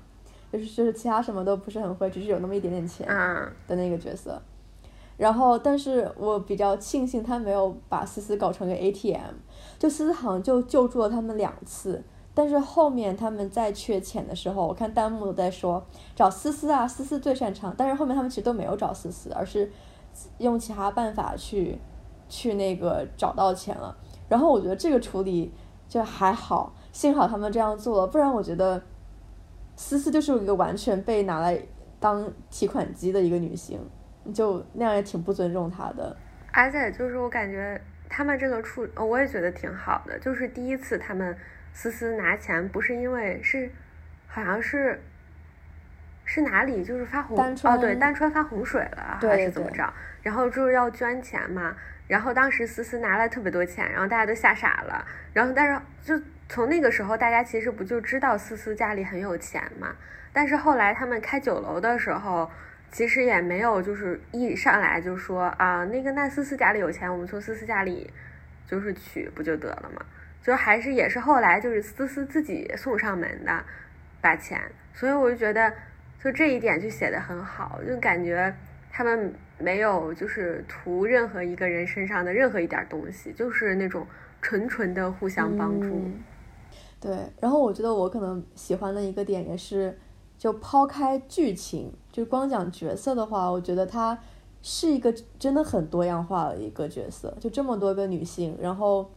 [0.53, 3.07] 就是就是其他什么都不是很会，只是有那么一点点钱
[3.69, 4.43] 的那个角色。
[5.17, 9.35] 然后，但是我比较庆幸他没有把思思搞成个 ATM，
[9.79, 12.03] 就思思好像就救助了他们两次。
[12.38, 17.74] 但是后面他们在缺钱的时候，我看弹幕都在说找思思啊，思思最擅长。
[17.77, 19.68] 但是后面他们其实都没有找思思，而是
[20.38, 21.77] 用其他办法去
[22.29, 23.92] 去那个找到钱了。
[24.29, 25.53] 然后我觉得这个处理
[25.88, 28.81] 就还好，幸好他们这样做了，不然我觉得
[29.74, 31.61] 思思就是一个完全被拿来
[31.98, 33.81] 当提款机的一个女性，
[34.33, 36.16] 就那样也挺不尊重她的。
[36.53, 41.37] 而且就是我感觉他们这个处，我也觉得挺好的，就是第一次他们。
[41.79, 43.71] 思思拿钱不是因为是，
[44.27, 45.01] 好像是，
[46.25, 49.95] 是哪里就是发洪哦对，单川发洪水了还是怎么着？
[50.21, 51.77] 然后就是要捐钱嘛。
[52.09, 55.07] 然后当时思思拿了特别多钱，然后大家都吓傻了。
[55.33, 59.95] 然后但是就从那个时候，大家其实不就知道思思家里很有钱嘛？
[60.33, 62.51] 但是后来他们开酒楼的时候，
[62.91, 68.12] 其实也没有就是一上来就说啊那个那思思家里有钱，我们从思思家里
[68.67, 70.05] 就是取不就得了吗？
[70.49, 73.63] 就还是也是后来就是思思自己送上门的，
[74.23, 74.59] 把钱，
[74.95, 75.71] 所以我就觉得
[76.25, 78.57] 就这一点就写的很好，就感觉
[78.91, 84.07] 他们没有就是图任何一个人身上的任何一点东西，就是那种
[84.41, 86.01] 纯纯的互相帮助。
[86.99, 89.99] 对，然后我觉得我可能喜欢的一个点也是，
[90.39, 94.19] 就抛开剧情，就光讲角色的话，我觉得她
[94.63, 99.11] 是一个真的很多样化的一个角色，就这么多个女性，然后。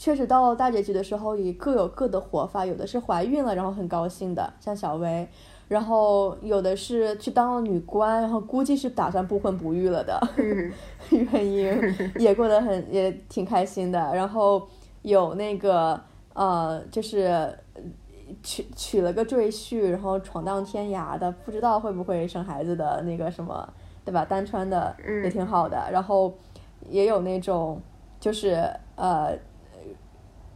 [0.00, 2.64] 确实到了大结局的时候，也各有各的活法。
[2.64, 5.26] 有的是怀孕了，然后很高兴的，像小薇；
[5.68, 10.18] 然后有的是去当了女官，然后估计是打算不婚不育了的
[11.12, 11.78] 原因，
[12.18, 13.98] 也过得很也挺开心的。
[14.14, 14.66] 然后
[15.02, 16.00] 有那个
[16.32, 17.54] 呃，就是
[18.42, 23.70] 娶娶了个赘婿，然后闯荡天涯的，不知道会不会生孩子的那个什么，
[24.02, 24.24] 对吧？
[24.24, 25.90] 单穿的也挺好的。
[25.92, 26.32] 然后
[26.88, 27.78] 也有那种
[28.18, 29.36] 就是呃。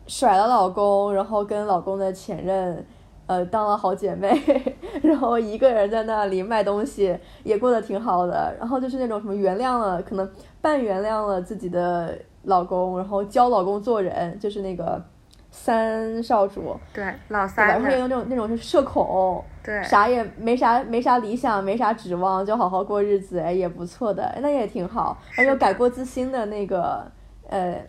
[0.06, 2.84] 甩了老公，然后跟老公的前任
[3.26, 4.30] 呃当了好姐妹，
[5.02, 8.54] 然后一个人在那里卖东西，也过得挺好的。
[8.58, 15.02] 然后就是那种什么原谅了，可能半原谅了自己的老公，然后教老公做人，就是那个
[15.50, 17.46] 三少主，对老？
[17.46, 25.16] 三然后那种那种是社恐，对，啥也没啥没啥理想，没啥指望，就好好过日子，哎，也不错的，哎那也挺好。
[25.30, 27.10] 还有改过自新的那个，
[27.48, 27.80] 呃，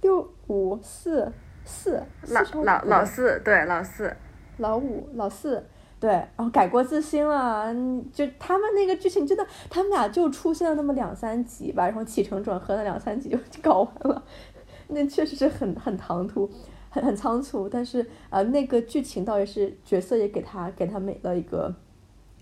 [0.00, 1.30] 六五四
[1.64, 4.14] 四老老老四，对老四，
[4.58, 5.64] 老五老四，
[6.00, 14.24] 对，然后改过自新了，嗯就他们那个剧情真的，他们俩就出现了那么两三集吧，然后起承转合那两三集就就 搞完了，
[14.88, 16.50] 那确实是很很唐突，
[16.90, 21.74] 很很仓促，但是呃那个剧情倒也是角色也给他给他美了一个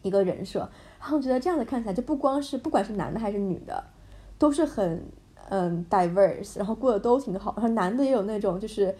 [0.03, 0.61] 一个人设，
[0.99, 3.85] 然后我觉得这样子看起来就不光是不管是男的还是女的，
[4.39, 5.05] 都是很
[5.51, 8.95] 嗯 diverse，然后过得都挺好，然后男的也有那种就是。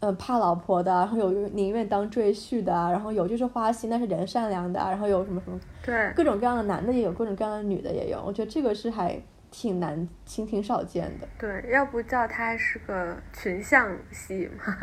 [0.00, 8.22] 嗯，怕老婆的，然后有宁愿当赘婿的，然后有就是花心但是人善良的，然后有什么什么对，各种各样的男的也有，各种各样的女的也有。
[8.22, 9.18] 我觉得这个是还
[9.50, 11.26] 挺难、挺挺少见的。
[11.38, 14.76] 对，要不叫它是个群像戏嘛？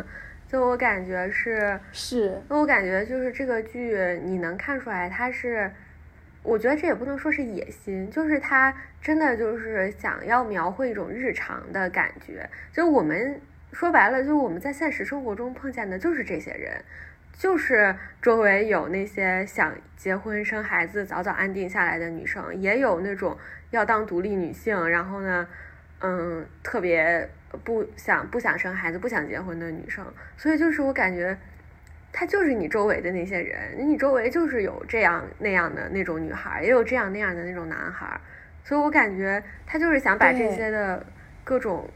[0.51, 5.71] 就我感觉是，是，那我感觉就是这个剧，你能看出来它是，
[6.43, 12.49] 我觉得这也不能说是野心，就是他真的就是想要描绘一种日常的感觉。
[12.71, 13.39] 就我们
[13.71, 16.83] 说白了，就我们在现实生活中碰见的就是这些人，
[17.31, 23.37] 就是周围有那些想结婚生孩子、早早安定下来的女生，也有那种
[23.71, 25.47] 要当独立女性，然后呢，
[26.01, 27.29] 嗯，特别
[27.63, 30.05] 不想不想生孩子、不想结婚的女生。
[30.35, 31.37] 所以就是我感觉，
[32.13, 38.17] 她就是你周围的那些人，你周围就是有这样那样的那种女孩，也有这样那样的那种男孩。
[38.63, 41.05] 所以我感觉他就是想把这些的
[41.43, 41.89] 各种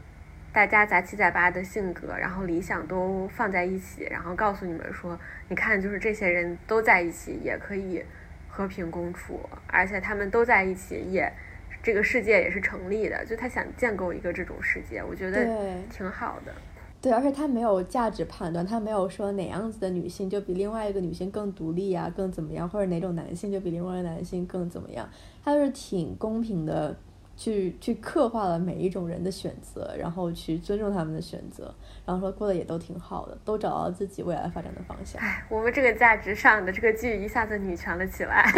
[0.52, 8.04] 大家杂七杂八的性格，然后理想都放在一起，然后告诉你们说，你看，就是这些人都在一起也可以
[8.48, 11.32] 和平共处，而且他们都在一起也。
[11.80, 15.46] 这个世界也是成立的，就他想建构一个这种世界，我觉得
[15.88, 16.52] 挺好的。
[17.00, 25.08] 对，而且他没有价值判断，他没有说哪样子的女性就比另外一个女性更独立啊，更怎么样，或者哪种男性就比另外一个男性更怎么样，
[25.44, 26.96] 他就是挺公平的
[27.36, 31.72] 去去刻画了每一种人的选择，然后去尊重他们的选择，
[32.04, 35.22] 然后说过得也都挺好的，都找到了自己未来发展的方向。
[35.22, 38.44] 哎，我们这个价值上的这个剧一下子女权了起来。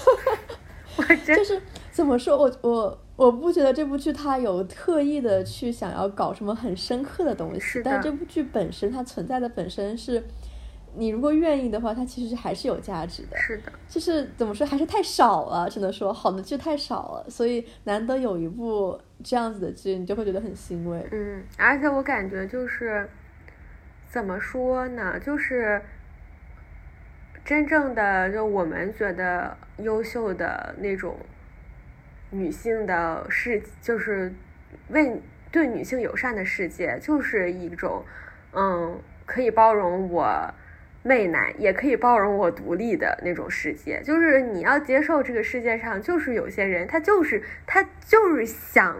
[0.96, 10.24] 我真就是怎么说，我我我不觉得这部剧它有特意的去想要搞什么很深刻的东西，但这部剧本身它存在的本身是，
[10.94, 13.36] 你如果愿意的话，它其实还是有价值的。
[13.36, 21.06] 是的，就是怎么说，还是太少了，只能说好的剧太少了，所以难得有一部这样子的剧，你就会觉得很欣慰。
[21.12, 23.06] 嗯，而且我感觉就是
[24.08, 25.82] 怎么说呢，就是
[27.44, 31.14] 真正的就我们觉得优秀的那种
[32.30, 34.32] 女性的世，就是
[34.88, 38.04] 为对女性友善的世界，就是一种
[38.52, 40.54] 嗯可以包容我。
[41.02, 48.94] 媚男也可以包容我独立的那种世界，就是你要接受这个世界上就是有些人，他就是他就是想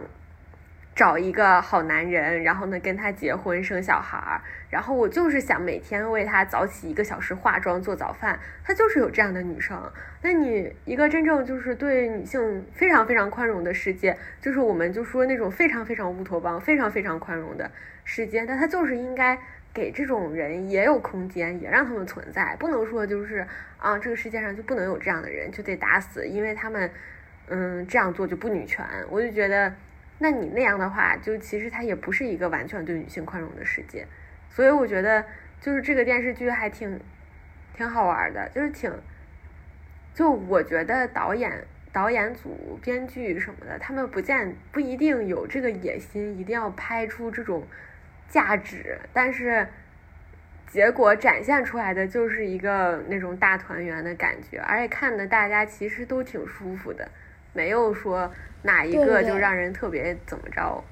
[0.95, 9.81] 找一个好男人，然后呢跟他结婚生小孩儿，然后我就是想每天为他早起一个小时化妆做早饭，他就是有这样的女生。
[10.21, 17.71] 那你一个真正就是对女性非常非常宽容的世界，就是我们就说那种非常非常乌托邦、非常非常宽容的
[18.05, 19.39] 世界，那他就是应该
[19.73, 23.47] 给这种人也有空间，也让他们存在，不能说就是
[23.79, 26.91] 啊这个世界上就不能有这样的人，就得打死，因为他们
[27.49, 28.85] 嗯这样做就不女权。
[29.09, 29.73] 我就觉得。
[30.23, 34.07] 那你那样的话，就其实它也不是一个完全对女性宽容的世界，
[34.51, 35.25] 所以我觉得
[35.63, 37.01] 就是这个电视剧还挺
[37.75, 38.93] 挺好玩的，就是挺，
[40.13, 47.67] 就我觉得导演、导演组、编剧什么的，他们不见不一定有这个野心，一定要拍出这种
[48.29, 49.67] 价值，但是
[50.67, 57.11] 结果展现出来的就是一个那种大团圆的感觉，而且看的大家其实都挺舒服的，
[57.53, 58.31] 没有说。
[58.63, 60.85] 哪一个就让人特别怎么着？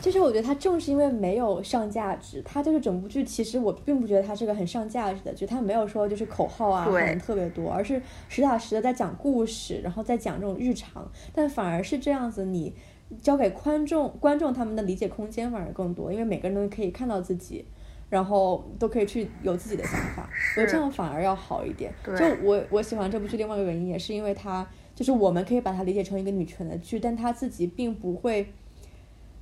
[0.00, 3.22] 就是我觉得它正是因为没有上价值，它就是整部剧。
[3.22, 8.00] 其实我并不觉得它是个很上价值的剧，它没有说就是口号啊喊特别多，而是
[8.30, 11.06] 实打实的在讲故事，然后在讲这种日常。
[11.34, 12.74] 但反而是这样子，你
[13.20, 17.66] 交给观众，观众他们的理解空间反而更多，因为每个人都可以看到自己，
[18.08, 20.26] 然后都可以去有自己的想法。
[20.56, 21.92] 我觉得这样反而要好一点。
[22.02, 24.66] 就我我喜欢这部剧另外一个原因，也是因为它。
[24.98, 28.52] 就是我们可以把它理解成一个女权的剧，但她自己并不会，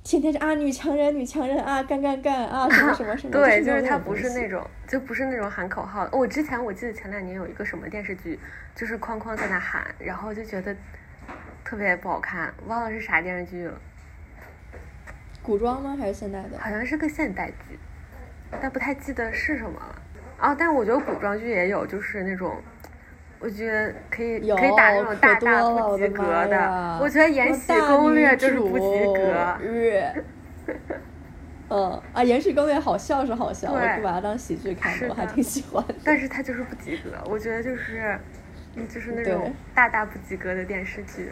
[0.03, 6.07] 天天是啊女强人女强人啊干干干啊什么什么什么，对，就是她不是那种，就不是那种喊口号。
[6.11, 8.39] 我之前我记得前两年有一个什么电视剧，
[8.75, 10.75] 就是哐哐在那喊，然后就觉得
[11.65, 13.81] 特别不好看，忘了是啥电视剧了，
[15.41, 15.97] 古装吗？
[15.99, 16.59] 还是现代的？
[16.59, 17.79] 好像是个现代剧，
[18.61, 20.01] 但不太记得是什么了。
[20.37, 22.61] 啊，但我觉得古装剧也有，就是那种。
[23.39, 29.57] 我觉得可以有可以打那种大大不及格我的我觉得《延禧攻略》就是不及格。
[29.59, 30.73] 格。
[31.69, 35.95] 嗯啊，《延禧攻略》好笑是好笑，我对就把它当喜剧看的，我还挺喜欢的。
[36.03, 38.17] 但是它就是不及格，我觉得就是，
[38.75, 41.29] 嗯就是那种大大不及格的电视剧。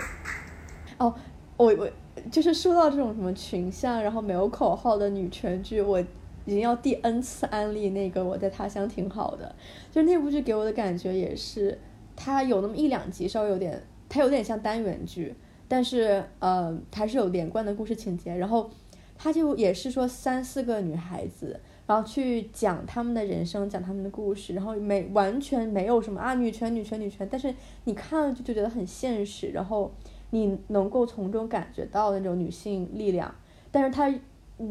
[0.98, 1.16] 哦，
[1.56, 1.90] 我我
[2.30, 9.56] 就是说到这种什么群像，然后没有口号的女权剧，我已经要第 N 次安利那个《我在他乡挺好的》，
[9.96, 11.80] 就是那部剧给我的感觉也是，
[12.16, 15.36] 它有那么一两集稍微有点，它有点像单元剧，
[15.68, 18.70] 但是呃，它是有连贯的故事情节，然后
[19.18, 21.60] 它就也是说三四个女孩子。
[21.88, 27.54] 然后去讲他们的人生，讲他们的故事，然后没完全没有什么啊女权女权女权，但是
[27.84, 29.94] 你看了就就觉得很现实，然后
[30.32, 33.32] 你能够从中感觉到那种女性力量，
[33.70, 34.12] 但是它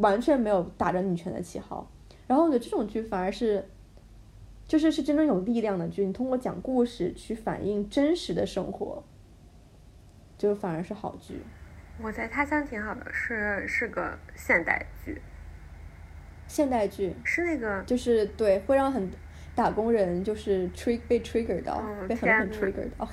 [0.01, 1.89] 完全没有打着女权的旗号。
[2.27, 3.65] 然后我觉得这种剧反而是，
[4.67, 9.05] 就是是真正有力量的剧，你通过讲故事去反映真实的生活，
[10.39, 11.41] 就反而是好剧。
[12.03, 15.21] 我在他乡挺好的，是是个现代剧，
[16.49, 19.09] 现代剧是那个就是对会让很
[19.55, 23.09] 打工人就是 trig 被 trigger 到，嗯被很多很 trigger 到。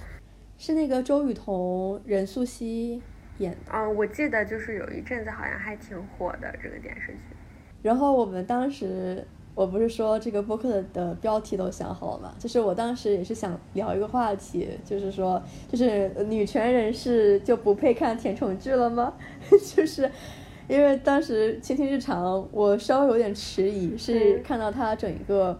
[0.58, 3.02] 是那个周雨彤、任素汐
[3.39, 3.72] 演的。
[3.74, 7.36] 嗯，我记得就是有一阵子好像还挺火的这个电视剧。
[7.82, 12.34] 然后我们当时，我不是说这个播客的的标题都想好了嘛？
[12.39, 19.14] 就是我当时也是想聊一个话题，就是说，就是女权人士就不配看甜宠剧了吗？
[19.76, 20.10] 就是
[20.68, 25.60] 因为当时《倾听日常》，我稍微有点迟疑，是嗯看到它整个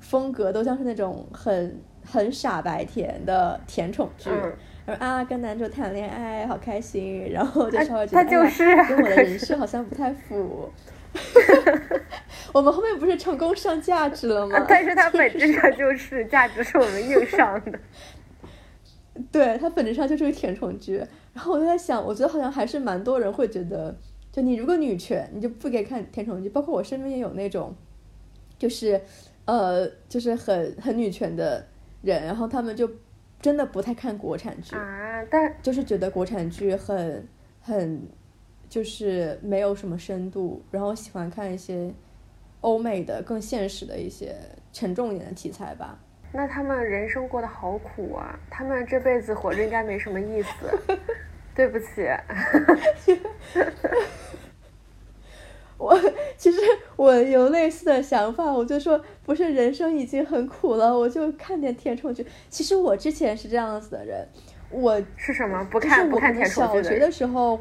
[0.00, 4.30] 风格都像是那种很很傻白甜的甜宠剧。
[4.30, 4.52] 嗯
[4.84, 10.68] 然后啊，跟男主谈恋爱好开心，然后就啊稍微觉得、他就是哎跟我的人设好像不太符。
[12.52, 14.56] 我们后面不是成功上价值了吗？
[14.58, 17.78] 啊 但是它本质上就是价值是我们硬上的。
[19.30, 20.96] 对，它本质上就是个甜宠剧。
[21.34, 23.94] 然后我就在想，我觉得好像还是蛮多人会觉得，
[24.30, 26.48] 就你如果女权，你就不该看甜宠剧。
[26.48, 27.74] 包括我身边也有那种，
[28.58, 29.00] 就是
[29.44, 31.66] 呃，就是很很女权的
[32.02, 32.90] 人，然后他们就
[33.40, 34.76] 真的不太看国产剧。
[34.76, 37.26] 啊，但就是觉得国产剧很
[37.60, 38.02] 很
[38.72, 41.92] 就是没有什么深度，然后喜欢看一些
[42.62, 44.34] 欧美的更现实的一些
[44.72, 45.98] 沉重一点的题材吧。
[46.32, 50.50] 那他们人生过得好苦啊，他们这辈子活着应该没什么意思。
[51.54, 52.08] 对不起，
[55.76, 55.94] 我
[56.38, 56.58] 其实
[56.96, 62.26] 我有类似的想法，我就说不是人生已经很苦了，我就看点甜宠剧。
[62.48, 64.26] 其实我之前是这样子的人，
[64.70, 65.62] 我是什么？
[65.70, 67.60] 不看不看甜宠剧的小学的时候，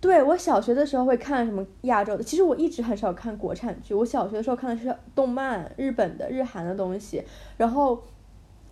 [0.00, 3.92] 对我小学的时候会看什么亚洲的，其实我一直很少看国产剧。
[3.92, 7.22] 我小学的时候看的是动漫，日本的、日韩的东西。
[7.56, 8.00] 然后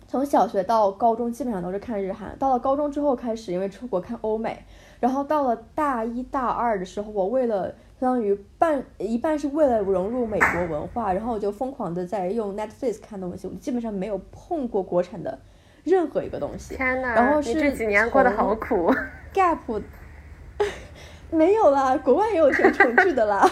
[0.07, 4.63] 从小学到高中基本上都是看日韩，到了高中之后开始因为出国看欧美，
[5.01, 15.37] 然后到了大一大二的时候，我为了相当于半一半是为了融入美国文化，然后我就疯狂的在用 Netflix 看东西，我基本上没有碰过国产的
[15.83, 16.77] 任何一个东西。
[16.77, 18.93] 天哪，然后是这几年过得好苦。
[19.33, 19.57] Gap
[21.31, 23.49] 没有啦，国外也有甜宠剧的啦，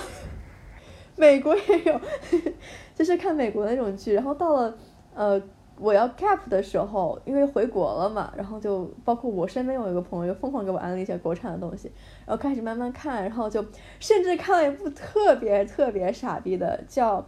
[1.17, 2.01] 美国也有，
[2.95, 4.13] 就是看美国那种剧。
[4.13, 4.78] 然后到了
[5.13, 5.41] 呃
[5.78, 11.91] 我要 Gap 的时候，因为回国了嘛，然后就包括我身边有一个朋友就疯狂给我安利一些国产的东西，
[12.26, 13.65] 然后开始慢慢看，然后就
[13.99, 17.26] 甚至看了一部特别特别傻逼的叫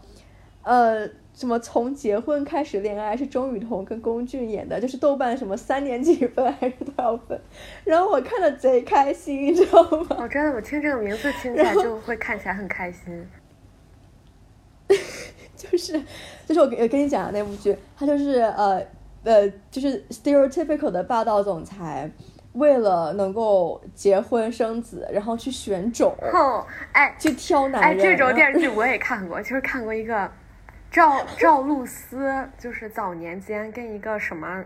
[0.63, 1.07] 呃。
[1.37, 7.39] 什么从结婚开始恋爱是钟雨桐跟龚俊演的，就是豆瓣什么三点几分还是多少分，
[7.83, 10.17] 然后我看的贼开心，你知道吗？
[10.17, 13.27] 哦，真的，我听这个名字听起来就会看起来很开心。
[15.55, 16.01] 就是
[16.47, 18.83] 就是我跟我跟你讲的那部剧，它就是呃
[19.23, 22.09] 呃就是 stereotypical 的霸道总裁，
[22.53, 28.03] 为了能够结婚生子，然后去选种，哦，哎去挑男哎，人。
[28.03, 30.27] 这种电视剧我也看过，就是看过一个
[30.89, 34.63] 赵赵露思，就是早年间跟一个什么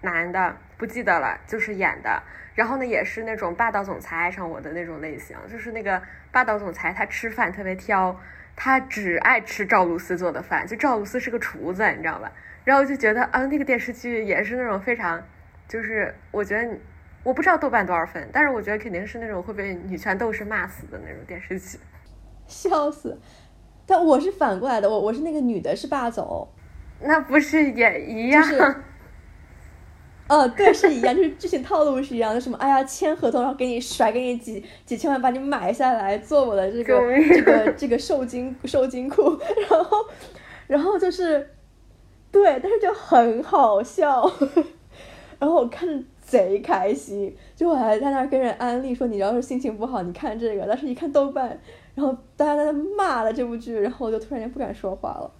[0.00, 2.22] 男的不记得了，就是演的。
[2.54, 6.00] 然后呢，也是那种霸道总裁爱上我的那种类型，就是那个
[6.32, 8.18] 霸道总裁他吃饭特别挑，
[8.56, 12.32] 他只爱吃赵露思做的饭，就赵露思是个厨子，你知道吧？
[12.64, 15.22] 然后就觉得啊，那个电视剧也是那种非常，
[15.68, 16.76] 就是我觉得
[17.22, 21.78] 我不知道豆瓣多少分，但是我觉得肯定是那种会被女权斗士骂死的那种电视剧。
[22.48, 23.20] 笑死！
[23.90, 26.46] 但我是反过来的，我我是那个女的是霸总，
[27.00, 28.42] 那不是也一样？
[28.42, 28.76] 就是，
[30.26, 32.40] 呃，对，是一样，就是剧情套路是一样的。
[32.40, 32.58] 什么？
[32.58, 39.38] 哎呀，签合同，然后给你甩给你几几千万，把你买下来做我的这个这个这个受精受精库，
[39.70, 39.96] 然后
[40.66, 41.54] 然后就是
[42.30, 44.30] 对，但是就很好笑，
[45.40, 50.66] 然后我看着贼开心，就我还在那跟人安利说，你要是心情不好，你看这个。
[50.66, 51.58] 但是一看豆瓣，
[51.94, 55.30] 然后大家在那骂了这部剧，然后我就突然间不敢说话了。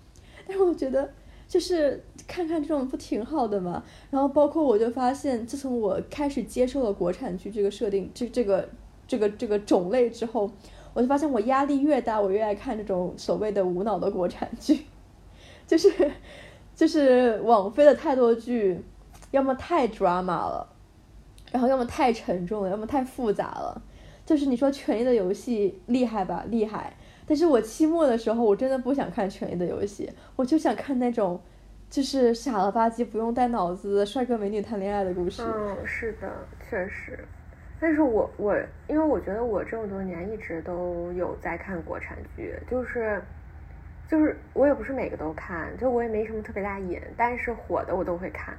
[0.46, 1.08] 但是我觉得。
[1.48, 3.82] 就是看看这种不挺好的吗？
[4.10, 8.68] 然后包括我就发现，自从我开始接受了国产剧这个设定，这这个
[9.06, 10.50] 这个这个种类之后，
[10.92, 14.80] 我就发现我压力越大，我越爱看这种所谓的无脑的国产剧，
[15.66, 15.90] 就是
[16.76, 18.78] 就是网飞的太多剧，
[19.30, 20.68] 要么太 drama 了，
[21.52, 23.82] 然后要么太沉重了，要么太复杂了。
[24.24, 26.44] 就是你说《权力的游戏》厉害吧？
[26.48, 26.92] 厉害。
[27.26, 31.40] 但是我期末的时候，我真的不想看《权力的游戏》，我就想看那种，
[31.90, 35.42] 就是傻了吧唧、不用带脑子、帅哥美女谈恋爱的故事。
[35.42, 36.30] 嗯，是的，
[36.68, 37.18] 确实。
[37.80, 38.56] 但是我我，
[38.88, 43.22] 因为我觉得我这么多年一直都有在看国产剧，就是，
[44.08, 48.56] 就是我也不是每个都看，就我也没什么特别大瘾，但是火的我都会看，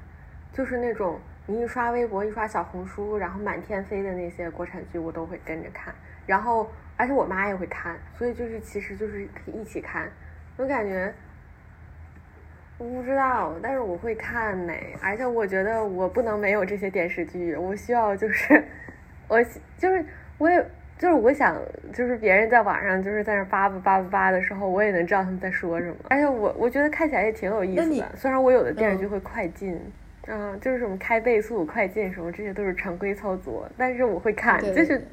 [0.53, 1.19] 就是那种
[1.49, 5.93] 你一刷微博、一刷小红书，然后满天飞的那些国产剧，我都会跟着看，
[6.25, 6.69] 然后。
[7.01, 10.11] 而且我妈也会看，所以就是其实就是可以一起看。
[10.57, 11.13] 我感觉
[12.77, 14.73] 我不知道，但是我会看呢。
[15.01, 18.61] 而且我觉得我不能没有这些电视剧，我需要就是
[19.29, 19.41] 我
[19.77, 20.05] 就是
[20.37, 20.61] 我也
[20.97, 21.55] 就是我想
[21.93, 25.95] 就是别人在网上就是在那叭叭叭叭叭的时候，我也能知道他们在说什么。
[26.09, 28.11] 而且我我觉得看起来也挺有意思的。
[28.17, 29.91] 虽然我有的电视剧会快进，嗯，
[30.61, 35.05] 就是什么开倍速、快进什么，这些都是常规操作，但是我会看，就是。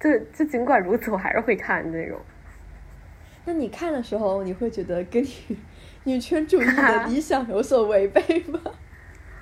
[0.00, 2.20] 就就尽管如此，我还是会看那种。
[3.44, 5.58] 那你看的时候，你会觉得跟你
[6.04, 8.60] 女权主义的 理想有所违背吗？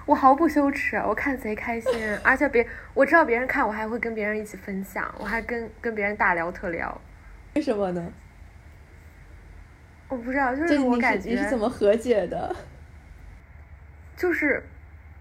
[0.07, 6.99] 我毫不羞耻，我看贼开心，而且别我知道别人看，我还会跟别人一起分享，我还跟跟别人大聊特聊。
[7.55, 8.11] 为什么呢？
[10.09, 12.57] 我不知道，就是我感觉你是怎么和解的？
[14.17, 14.63] 就是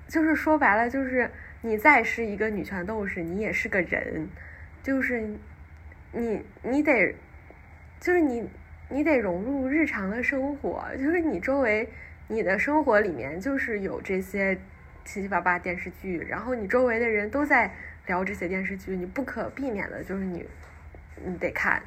[0.07, 1.29] 就是说白了，就是
[1.61, 4.27] 你再是一个女权斗士，你也是个人。
[4.83, 5.27] 就是
[6.11, 7.15] 你，你得，
[7.99, 8.47] 就是你，
[8.87, 10.85] 你得融入日常的生活。
[10.95, 11.89] 就是你周围，
[12.27, 14.55] 你的生活里面就是有这些
[15.03, 17.73] 七七八八电视剧，然后你周围的人都在
[18.05, 20.47] 聊这些电视剧，你不可避免的就是你，
[21.25, 21.81] 你得看。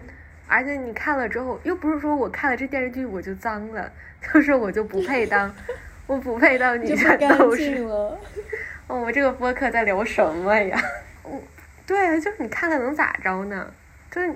[0.49, 5.55] 而且你看了之后，又不是说我看了这电视剧我就脏了，就是我就不配当，
[6.09, 7.76] 我不配当女权斗士。
[8.86, 10.80] 哦，我这个播客在聊什么呀？
[11.22, 11.40] 我。
[11.86, 13.72] 对，就是你看了能咋着呢？
[14.11, 14.34] 就是，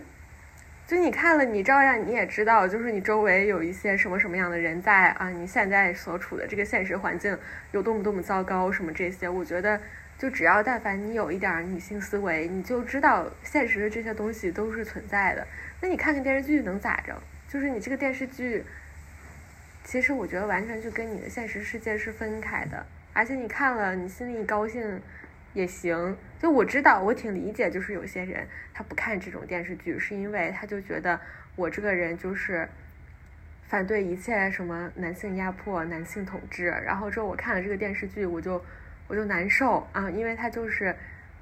[0.86, 7.36] 就你看了，你照样你也知道，就是你周围有一些什么什么样的人在啊，你现在所处的这个现实环境
[7.72, 9.80] 有多么多么糟糕，什么这些，我觉得
[10.18, 15.46] 就只要但凡你有一点女性思维，你就知道现实的这些东西都是存在的。
[15.80, 17.14] 那你看看电视剧能咋着？
[17.48, 18.64] 就是你这个电视剧，
[19.84, 25.00] 其实我觉得完全就跟你的现实世界是分开的，而且你看了，你心里高兴。
[25.54, 31.20] 也行，就我知道，我挺理解，就是有些人他不看这种电视剧，是因为他就觉得
[31.56, 32.66] 我这个人就是
[33.68, 38.64] 反对一切什么男性压迫、男性统治，然后之后我看了这个电视剧，我就
[39.06, 40.96] 我就难受啊，因为他就是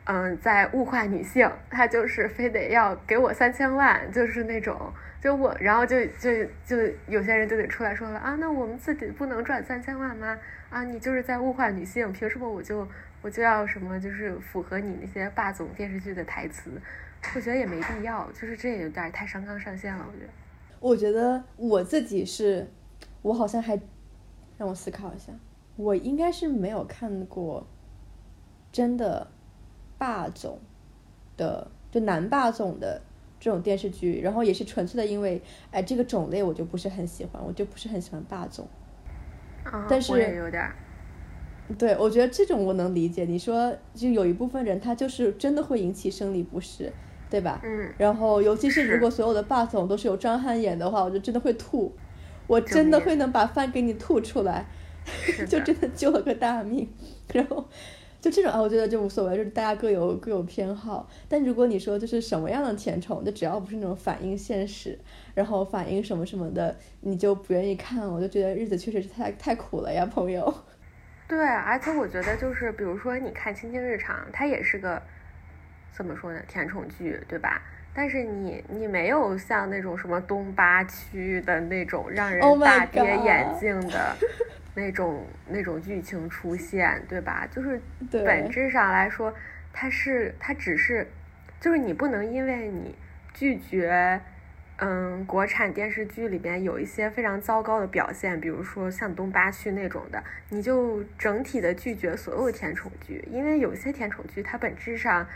[0.07, 6.31] 嗯在物化女性，他就是非得要给我三千万，就是那种就我，然后就就
[6.65, 10.39] 就有些人就得出来说了啊，那我们自己不能赚三千万吗？
[10.71, 12.87] 啊，你就是在物化女性，凭什么我就？
[13.23, 16.71] 我就要什么，就是符合你那些霸总电视剧的台词，
[17.35, 20.07] 我觉得也没必要，就是这也有点太上纲上线了。
[20.09, 20.33] 我觉得，
[20.81, 22.67] 我觉得我自己是，
[23.21, 23.79] 我好像还
[24.57, 25.35] 让我思考一下，
[25.77, 27.67] 我应该是没有看过
[28.73, 29.31] 真的
[29.99, 30.59] 霸总
[31.37, 33.03] 的，就男霸总的
[33.41, 38.69] 这种电视剧，然后也是纯粹的因为，哎，这个种类我就不是很喜欢，我就不是很喜欢霸总。
[39.89, 40.71] 但是有点。
[41.79, 43.25] 对，我觉得这种我能理解。
[43.25, 46.93] 你说，就有一部分人他就是真的会引起生理不适，
[47.31, 47.61] 对吧？
[47.63, 47.93] 嗯。
[47.97, 51.93] 然后，尤其是如果所有的霸总都是由张翰演的话，我就真的会吐，
[52.49, 54.67] 我真的会能把饭给你吐出来，
[55.47, 56.89] 就真的救了个大命。
[57.33, 57.65] 然后，
[58.21, 61.09] 就这种啊，我觉得就无所谓，就是大家各有各有偏好。
[61.29, 64.99] 但如果你说就是什么样的甜宠，就只要不是那种反映现实，
[65.35, 70.53] 然后反映什么什么的，你就不愿意看，我就觉得日子确实是太太苦了呀，朋友。
[71.27, 75.01] 对，而且我觉得就是，比如说你看《卿卿日常》，它也是个
[75.93, 77.63] 怎么说呢，甜宠剧，对吧？
[77.93, 84.17] 但是你你没有像那种什么东八区的那种让人大跌眼镜的
[84.75, 87.47] 那种那种剧情出现，对吧？
[87.51, 89.35] 就是本质上来说，
[89.73, 91.07] 它是它只是，
[91.61, 92.95] 就是你不能因为你
[93.33, 94.21] 拒绝，
[94.77, 105.27] 嗯，国产电视剧里边有一些非常糟糕的表现，比如说像东八区那种的，你就整体的拒绝所有甜宠剧，因为有些甜宠剧它本质上。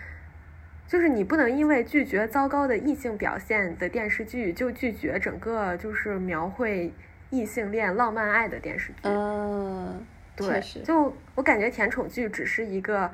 [0.87, 6.93] 就是你不能因为拒绝糟糕的异性表现的电视剧，就拒绝整个就是描绘
[7.35, 9.01] 异性恋浪漫爱的电视剧。
[9.03, 10.01] 嗯，
[10.37, 13.11] 对，就我感觉甜宠剧只是一个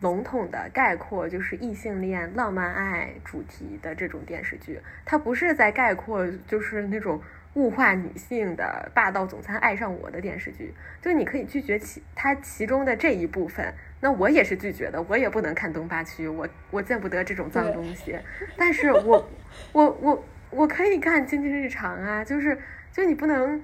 [0.00, 7.22] 笼统的概括，就是异性恋浪漫爱主题的这种电视剧，它不是在概括就是那种
[7.54, 10.74] 物化女性的霸道总裁爱上我的电视剧。
[11.00, 13.72] 就你可以拒绝其它其中的这一部分。
[14.00, 18.18] 那我也是拒绝的，我也不能看东八区，我我见不得这种脏东西。
[18.56, 19.30] 但是我
[19.70, 22.58] 我我我可以看《经济日常》啊，就是
[22.92, 23.60] 就你不能，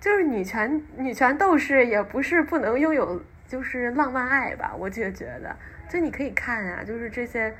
[0.00, 4.74] 就是女权女权斗士也不是不能拥有就是浪漫爱吧？
[4.78, 5.54] 我就觉得，
[5.90, 7.54] 就你可以看啊，就是这些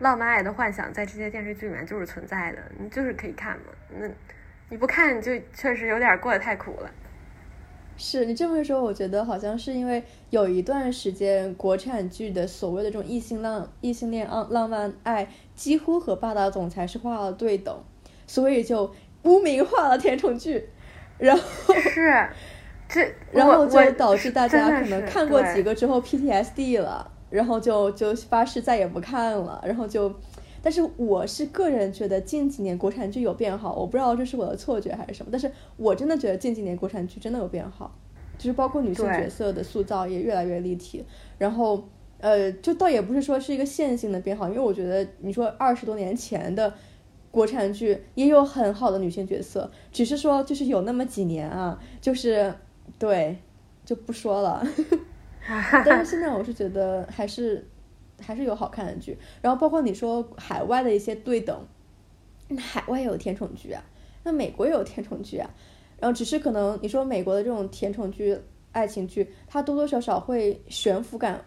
[0.00, 3.66] 浪漫爱的幻想在这些电视剧里面就是存在的，你就是可以看嘛。
[3.96, 4.08] 那
[4.68, 6.90] 你不看就确实有点过得太苦了。
[7.96, 17.82] 是你这么说，我觉得好像是因为有一段时间国产剧的所谓的这种异性浪、异性恋浪浪漫爱几乎和霸道总裁是画了对等，
[18.26, 18.92] 所以就
[19.26, 20.68] 污名化了甜宠剧，
[21.18, 22.26] 然后是
[22.88, 30.10] 这， 然后就导致大家可能看过几个之后 PTSD 了，然后就就发誓再也不看了，然后就。
[30.62, 37.96] 但是我是个人觉得近几年国产剧有变好，我不知道这是我的错觉还是什么，但是我真的觉得近几年国产剧真的有变好，
[38.36, 41.04] 就是包括女性角色的塑造也越来越立体。
[41.38, 41.86] 然后，
[42.18, 46.74] 呃，就倒也不是说是一个线性的变好，因为我觉得你说二十多年前的
[47.36, 52.52] 国产剧也有很好的女性角色，只是说就是有那么几年啊，就是
[52.98, 53.36] 对
[53.84, 54.66] 就不说了。
[55.84, 57.66] 但是现在我是觉得还是。
[58.18, 61.54] 还是有好看的剧，然后包括你说海外的一些对等，
[62.58, 63.84] 海外也有甜宠剧啊，
[64.24, 65.50] 那美国也有甜宠剧啊，
[66.00, 68.34] 然后只是可能你说美国的这种甜宠剧、
[68.72, 71.44] 爱情剧，它多多少少会悬浮感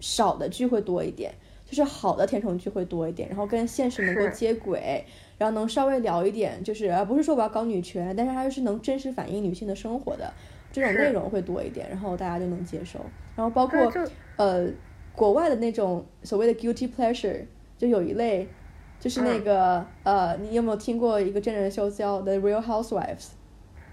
[0.00, 1.32] 少的剧会多一点，
[1.64, 5.04] 就是好的甜宠剧会多一点，然后跟现实能够接轨，
[5.38, 10.32] 然后能稍微聊一点，就是而不是说我要搞女权，但是它又是能真实反映女性的生活的
[10.72, 13.00] 这种内容会多一点，然后大家就能接受，
[13.36, 13.92] 然后包括
[14.36, 14.68] 呃。
[15.16, 17.44] 国外的那种所谓的 guilty pleasure，
[17.78, 18.48] 就有一类，
[18.98, 23.16] 就是那个呃，你有没有听过一个真人秀叫《The Real Housewives》？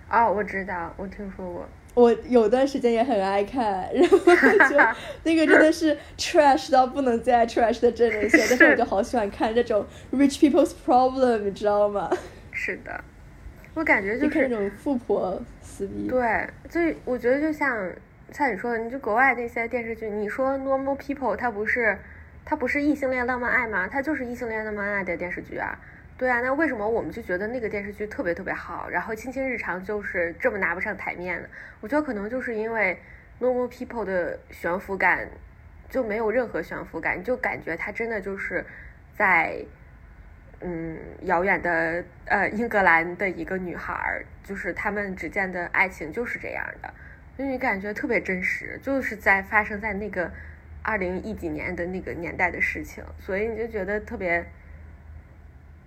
[0.10, 1.64] 哦，我知道，我听说过。
[1.94, 4.78] 我有段时间也很爱看，然后就
[5.24, 12.10] 那个真的是 trash 到不能再 trash 的真人秀，但是我就好喜欢看这种 rich people's problem，你知道吗？
[12.52, 13.04] 是的，
[13.74, 16.08] 我感觉就是那种富婆撕逼。
[16.08, 17.92] 对，所以我觉得就像。
[18.34, 21.98] 像你说的，你就国外那些电视剧，你说 Normal People，它不是，
[22.46, 23.90] 它不是异性恋浪漫爱吗？
[23.90, 25.78] 它就是异性恋浪漫爱的电视剧啊。
[26.22, 31.48] 对啊，那为什么我们就觉得那个电视剧特别特别好，然后《卿卿日常》就是这么拿不上台面呢？
[31.80, 32.96] 我觉得可能就是因为
[33.40, 35.28] Normal People 的悬浮感
[35.90, 38.64] 就没有任何悬浮感，就感觉它真的就是
[39.18, 39.66] 在，
[40.60, 46.94] 嗯，遥远的呃英格兰的一个女孩，就是他们之间的爱情就是这样的。
[47.36, 50.32] 就你感觉特别真实，就是在发生在那个
[50.84, 54.46] 二零一几年的那个年代的事情，所以你就觉得特别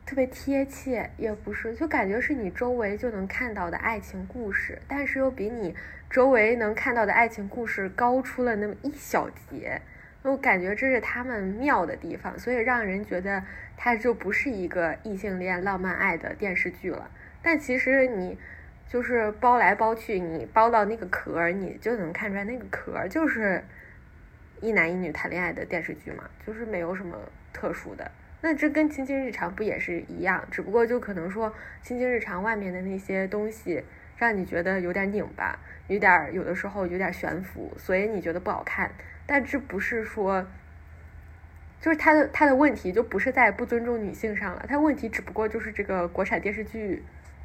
[0.07, 5.75] 特别贴切，也不是，就感觉是你周围就能看到的爱情故事，但是又比你
[6.11, 9.81] 周围能看到的爱情故事高出了那么一小节，
[10.23, 13.43] 我感觉这是他们妙的地方，所以让人觉得
[13.77, 17.11] 它就不是一个异性恋浪漫爱的电视剧了，
[17.43, 18.39] 但其实你。
[18.87, 23.65] 就是包来包去，你包到那个壳，你就能看出来那个壳就是
[24.61, 27.19] 一男一女谈恋爱的电视剧嘛，就是没有什么
[27.53, 28.09] 特殊的。
[28.47, 30.47] 那这跟《亲亲日常》不也是一样？
[30.51, 33.83] 只不过就可能说，《亲亲日常》外面的那些东西
[34.19, 38.91] 让你觉得有点拧巴，有点有的时候有点悬浮，所以你觉得不好看。
[39.25, 40.47] 但这不是说，
[41.81, 47.03] 就是他的他的问题就不是在不尊重女性上了，他问题只不过就是这个国产电视剧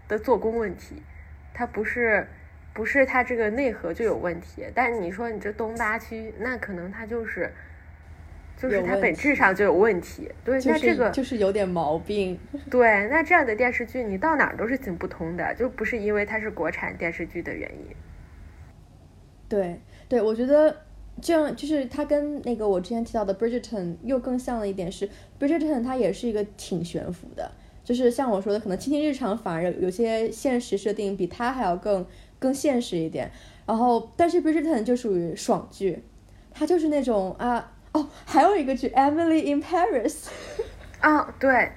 [0.09, 1.01] 的做工问题。
[1.53, 2.27] 它不是，
[2.73, 7.53] 不是它这个内核就有问题，但你说你这东八区，那可能它就是，
[8.61, 10.29] 就是它本质上就有问题。
[10.43, 12.37] 对，那这个就是有点毛病。
[12.69, 17.95] 对，那这样的电视剧你到哪儿都是行不通的，就不是因为它是国产电视剧的原因。
[19.47, 20.75] 对，对，我觉得
[21.21, 27.51] 这样就是它跟那个我之前提到的 Bridgerton 又更像了一点，是 Bridgerton 它也是一个挺悬浮的，
[27.83, 32.05] 就是像我说的，可能亲亲日常反而有些现实设定比它还要更
[32.37, 33.31] 更现实一点。
[33.65, 36.03] 然后，但是 Bridgerton 就属于爽剧，
[36.51, 40.27] 它就是那种啊哦，还有一个剧 Emily in Paris，
[40.99, 41.71] 啊 对，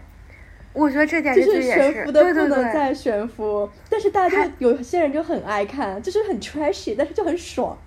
[0.73, 7.79] 我觉得这点就是悬浮的不能再悬浮，但是大家有些人就很爱看，就是很 trashy，但是就很爽。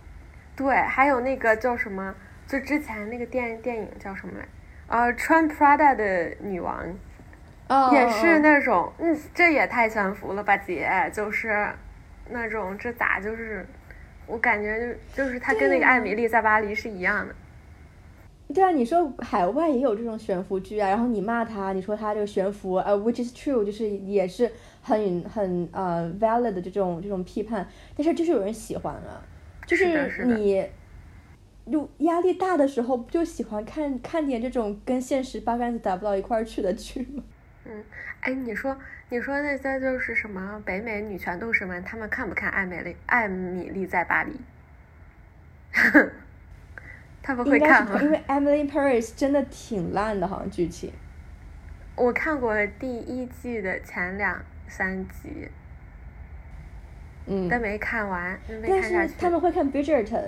[0.55, 2.15] 对，还有那个叫什么，
[2.47, 4.45] 就之前那个电电影叫什么来？
[4.87, 6.83] 呃，穿 Prada 的女王，
[7.91, 11.67] 也是那种，嗯，这也太悬浮了吧，姐，就是
[12.29, 13.65] 那种，这咋就是？
[14.27, 17.35] 我感觉就就是他跟那个艾米丽在巴黎是一样的。
[18.53, 27.67] 对啊，你说海外也有这种悬浮剧啊，然后你骂他，你说他这个悬浮，呃，which is true，就是也是很很呃 valid 的这种这种批判，
[27.97, 29.21] 但是就是有人喜欢啊，
[29.65, 30.67] 就是你
[31.71, 37.23] 就压力大的时候，不就喜欢看看点这种跟现实八竿子打不到一块儿去的剧吗？
[37.65, 37.83] 嗯，
[38.21, 38.77] 哎，你说。
[39.07, 44.31] 你说那些就是什么北美女权斗士们，他们看不看《艾美丽艾米丽在巴黎》？
[47.25, 47.99] 他们会看吗？
[47.99, 50.91] 因为《Emily Paris》真的挺烂的，好像剧情。
[51.95, 55.49] 我看过第一季的前两三集，
[57.25, 59.13] 嗯，但没看完，没看下去。
[59.17, 60.23] 他们会看《Bridgerton》，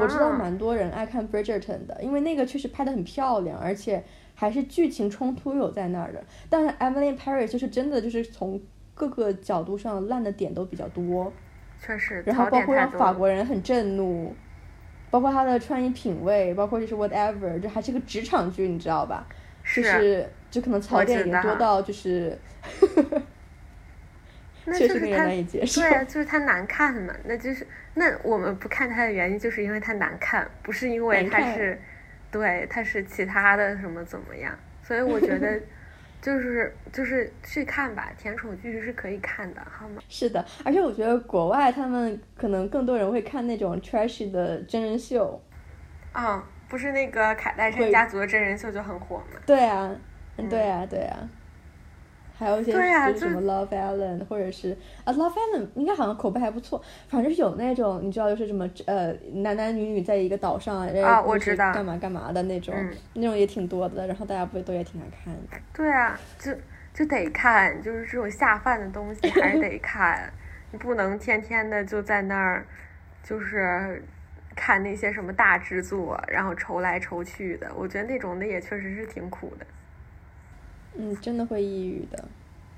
[0.00, 4.04] 我知道蛮多人爱看《Bridgerton》的，因为那个确实拍的很漂亮，而且。
[4.36, 6.20] 还是剧情冲突有在那儿的，
[6.50, 8.60] 但是 Emily Paris 就是真的就是从
[8.92, 11.32] 各个角度上烂的点都比较多，
[11.80, 14.34] 确实，然后包括让法国人很震怒，
[15.14, 19.24] 包括他的穿衣品味，包括就是 whatever，这还是个职场剧，你知道吧？
[19.72, 22.36] 就是就可能槽点已经多到就是，
[24.66, 25.82] 确实令人难以接受。
[25.82, 31.80] 对，就是他难看嘛，那就是那我们不看他的原因就是因为它难看，不是因为他是。
[32.32, 34.52] 对，他是其他的什么怎么样？
[34.82, 35.60] 所以我觉得，
[36.24, 40.00] 就是就是去看吧，甜宠剧是可以看的，好吗？
[40.08, 45.38] 是的，而且我觉得国外他们可能更多人会看那种 trashy 的真人秀。
[46.14, 49.38] 嗯，不是那个凯戴珊家族的真人秀就很火吗？
[49.44, 49.94] 对啊，
[50.48, 51.28] 对啊，对啊。
[52.36, 52.78] 还有一些就
[53.12, 62.74] 是什么 Love Island，或者是啊 Love Island 应该好像口碑还不错，反正有那种你知道就是什么呃男男女女在一个岛上啊我知道干嘛干嘛的那种，
[63.14, 65.56] 那种也挺多的，然后大家不都也挺爱看的。
[65.72, 66.52] 对啊，就
[66.92, 70.28] 就得看，就是这种下饭的东西还是得 看，
[70.72, 72.66] 你不能天天的就在那儿
[73.22, 74.02] 就是
[74.56, 79.64] 看那些什么大制作，然后愁来愁去的，我觉得那种的也确实是挺苦的。
[80.96, 82.28] 嗯，真的会抑郁的。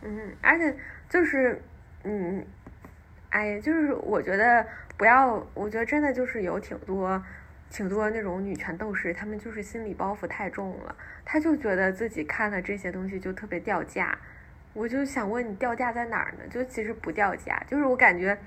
[0.02, 0.74] 嗯，而且
[1.08, 1.60] 就是，
[2.04, 2.44] 嗯，
[3.30, 7.22] 哎，就是我觉得不要，我觉得真的就是有挺多，
[7.70, 10.94] 挺多那种女权斗士，他们就是心理包袱太重了，
[11.24, 14.16] 他就觉得自己看了这些东西就特别掉价。
[14.72, 16.44] 我就想问你，掉价在哪儿呢？
[16.50, 18.38] 就其实不掉价，就是我感觉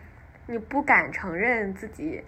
[0.46, 2.24] 你不敢承认自己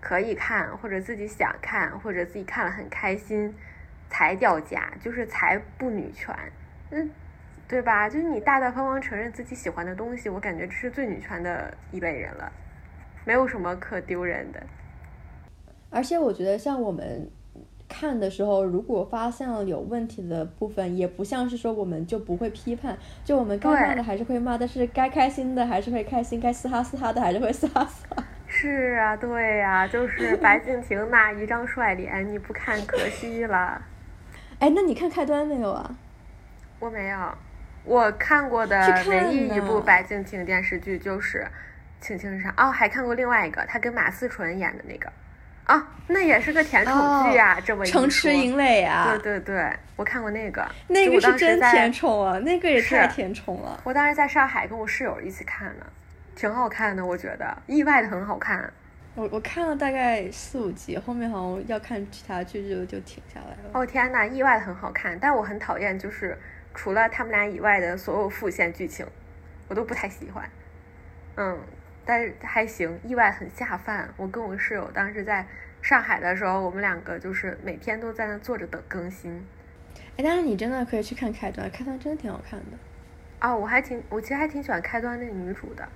[0.00, 3.52] 可以看，或者自己想看，或者自己看了很开心
[4.08, 6.34] 才掉价，就是才不女权。
[6.90, 7.10] 嗯，
[7.68, 8.08] 对吧？
[8.08, 12.50] 就是你大大方方承认自己喜欢的东西，我感觉这是最女权的一类人了，
[13.24, 14.60] 没有什么可丢人的。
[15.90, 17.28] 而且我觉得，像我们
[17.88, 28.24] 看的时候，如果发现了有问题的部分，也不像是说我们就不会批判，就我们该骂的还是会骂，但是该开心的还是会开心，该嘶哈嘶哈的还是会嘶哈嘶哈。
[28.46, 33.80] 是啊，对呀，就是白 敬亭那一张帅脸，你不看可惜了。
[34.58, 35.96] 哎，那你看开端没有啊？
[36.80, 37.18] 我没有，
[37.84, 41.46] 我看过的唯一一部白敬亭电视剧就是
[42.04, 45.12] 《青青山》哦，还看过另外一个，他跟马思纯演的那个，
[45.64, 48.00] 啊，那也是个甜宠剧啊，这么一说。
[48.00, 49.06] 城池营垒啊。
[49.06, 50.66] 对对对，我看过那个。
[50.88, 53.78] 那个是真甜宠啊，那个也太甜宠了。
[53.84, 55.86] 我当时在上海跟我室友一起看的，
[56.34, 58.72] 挺好看的，我觉得意外的很好看。
[59.14, 63.70] 我我看了大概四五集，后面好像要看其他剧就就停下来了。
[63.74, 66.38] 哦天呐，意外的很好看，但我很讨厌就是。
[66.74, 69.06] 除了他们俩以外的所有副线剧情，
[69.68, 70.48] 我都不太喜欢。
[71.36, 71.58] 嗯，
[72.04, 74.12] 但是还行，意外很下饭。
[74.16, 75.46] 我跟我室友当时在
[75.82, 79.44] 上海的时候，我们两个就是每天都在那坐着等更新。
[80.16, 82.76] 哎，但是你真的可以去看开端，开端真的挺好看的。
[83.38, 85.88] 啊，我还挺，我其实还挺喜欢开端那个女主的。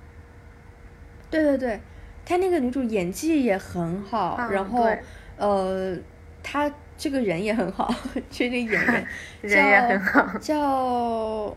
[1.29, 1.79] 对对对，
[2.25, 4.89] 她那个女主演技也很好，然后
[5.37, 5.97] 呃，
[6.43, 6.71] 她。
[6.97, 7.93] 这个人也很好，
[8.29, 9.07] 这个演员
[9.41, 11.55] 人也很好，叫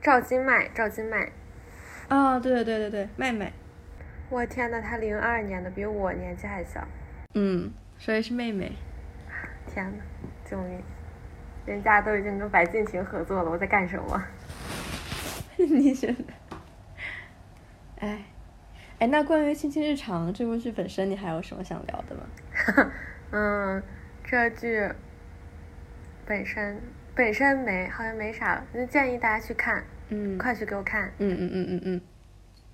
[0.00, 1.30] 赵今麦，赵今麦。
[2.08, 3.52] 啊，对对对对对，麦麦。
[4.28, 6.86] 我天呐，她零二年的，比我年纪还小。
[7.34, 8.72] 嗯，所以是妹妹。
[9.66, 10.02] 天呐，
[10.44, 10.82] 救命！
[11.64, 14.22] 人家都已经跟白敬亭合作了，我在干什么？
[15.56, 16.24] 你觉得？
[18.00, 18.22] 哎，
[18.98, 22.92] 哎，那关于《亲亲日常》这部剧本身，你还有什么想聊的吗？
[23.30, 23.82] 嗯，
[24.32, 24.88] 这剧
[26.24, 26.80] 本身
[27.14, 29.84] 本身没，好像没啥了，就建议大家去看。
[30.08, 31.12] 嗯，快去给我看。
[31.18, 32.00] 嗯嗯嗯嗯嗯，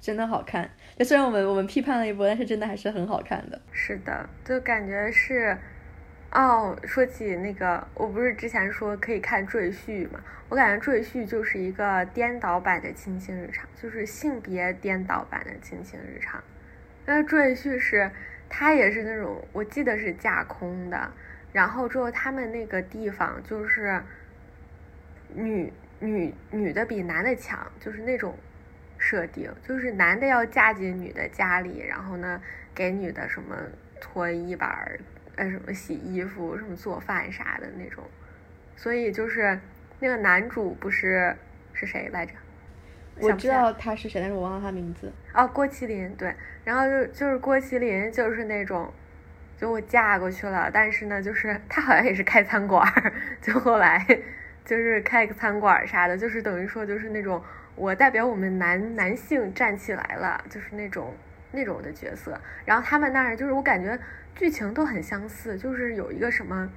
[0.00, 0.70] 真的好看。
[0.96, 3.60] 就虽然我们我们批判了一波，但是真的还是很好看的。
[3.72, 5.58] 是的，就感觉是。
[6.30, 10.20] 哦，说起那个，我不是之前说可以看《赘婿》嘛？
[10.48, 16.38] 我感觉《赘婿》就是一个颠倒版的《亲亲日常》，就是性别颠倒版的《亲亲日常》。
[17.04, 18.08] 那《赘婿》是，
[18.48, 21.10] 他也是那种，我记得是架空的，
[21.58, 24.00] 然后之后他们那个地方就是
[25.34, 28.32] 女女女的比男的强，就是那种
[28.96, 32.40] 设定，就是男的要嫁进女的家里，然后呢
[32.72, 33.56] 给女的什么
[34.00, 34.70] 脱衣板。
[35.34, 38.02] 呃，什么洗衣服，什么做饭啥的那种，
[38.76, 39.58] 所以就是
[40.00, 41.36] 那个男主不是
[41.72, 42.32] 是谁来着？
[43.20, 45.12] 我知道他是谁，但是我忘了他名字。
[45.34, 46.34] 哦，郭麒麟，对，
[46.64, 48.92] 然后就就是郭麒麟，就是那种，
[49.60, 54.04] 就我嫁过去了，但是呢，就是 他好像也是开餐馆儿，就后来
[54.64, 57.42] 就是开个餐馆儿啥的，就是等于说就是那种
[57.74, 61.14] 我代表我们男男性站起来了，就是那种
[61.52, 62.40] 那种的角色。
[62.64, 63.98] 然后他们那儿就是我感觉。
[64.38, 66.70] 剧情都很相似，就是有一个什么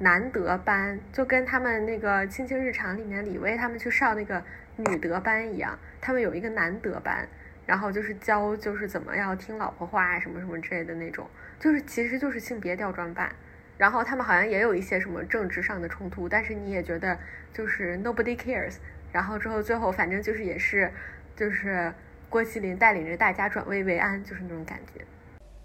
[0.00, 4.44] 男德班，就跟他们那个《青青日常》里面李薇他们去上那个
[4.76, 7.26] 女德班一样，他们有一个男德班，
[7.64, 11.26] 然后就是教就是怎么要听老婆话什么什么之类的那种，
[11.58, 13.34] 就是其实就是性别调转版。
[13.76, 17.16] 然后他们好像也有一些什么政治上的冲突，但是你也觉得
[17.54, 18.76] 就是 nobody cares。
[19.12, 20.92] 然后之后最后反正就是也是
[21.36, 21.92] 就是
[22.28, 25.04] 郭麒麟带领着大家转危为安，就是那种感觉。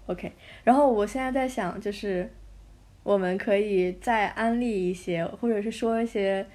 [0.06, 0.32] OK，
[0.62, 2.30] 然后我现在在想，就是
[3.02, 6.46] 我们可以再安利一些，或者是说一些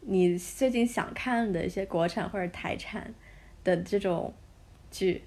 [0.00, 3.14] 你最近想看的一些国产或者台产
[3.62, 4.34] 的这种
[4.90, 5.22] 剧。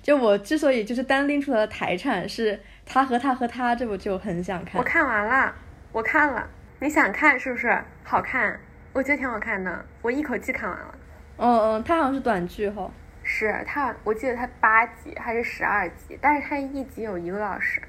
[0.00, 2.58] 就我之所以就是单拎出来的台产，是
[2.92, 4.78] 他和他和他这部就很想看。
[4.78, 5.54] 我看完了，
[5.92, 6.46] 我看了，
[6.80, 7.82] 你想看是不是？
[8.04, 8.60] 好看，
[8.92, 10.94] 我觉得挺好看的，我一口气看完了。
[11.38, 12.90] 嗯嗯，它好像是短剧哈。
[13.24, 17.80] 是他，我记得他八集还是十二集，但是他一集有一个小时。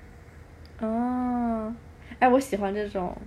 [0.79, 1.75] 哦，
[2.19, 3.17] 哎，我喜欢这种，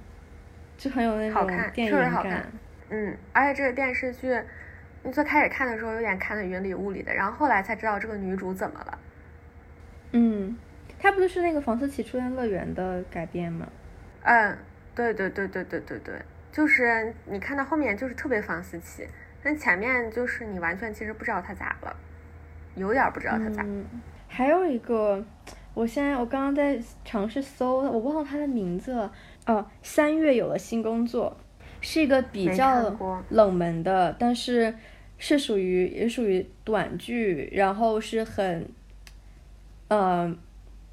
[0.79, 2.47] 就很有那种电影感。
[2.89, 4.41] 嗯，而且这个电视剧，
[5.03, 8.99] 你最开始看的时候有点看的云里雾里的，然后后来才知道这个女主怎么了。
[10.13, 10.57] 嗯，
[10.99, 13.69] 它不就是那个房思琪初恋乐园的改编吗？
[14.23, 14.57] 嗯，
[14.95, 16.15] 对对对对对对对，
[16.51, 19.07] 就是你看到后面就是特别房思琪。
[19.43, 21.97] 但前面就是你完全其实不知道他咋了，
[22.75, 23.65] 有点不知道他咋。
[24.27, 25.25] 还有一个，
[25.73, 29.13] 我现在我刚刚在尝试搜，我忘了他的名字了。
[29.47, 31.37] 哦，三月有了新工作，
[31.81, 32.93] 是一个比较
[33.29, 34.75] 冷门的，但是
[35.17, 38.69] 是属于也属于短剧，然后是很，
[39.87, 40.37] 嗯，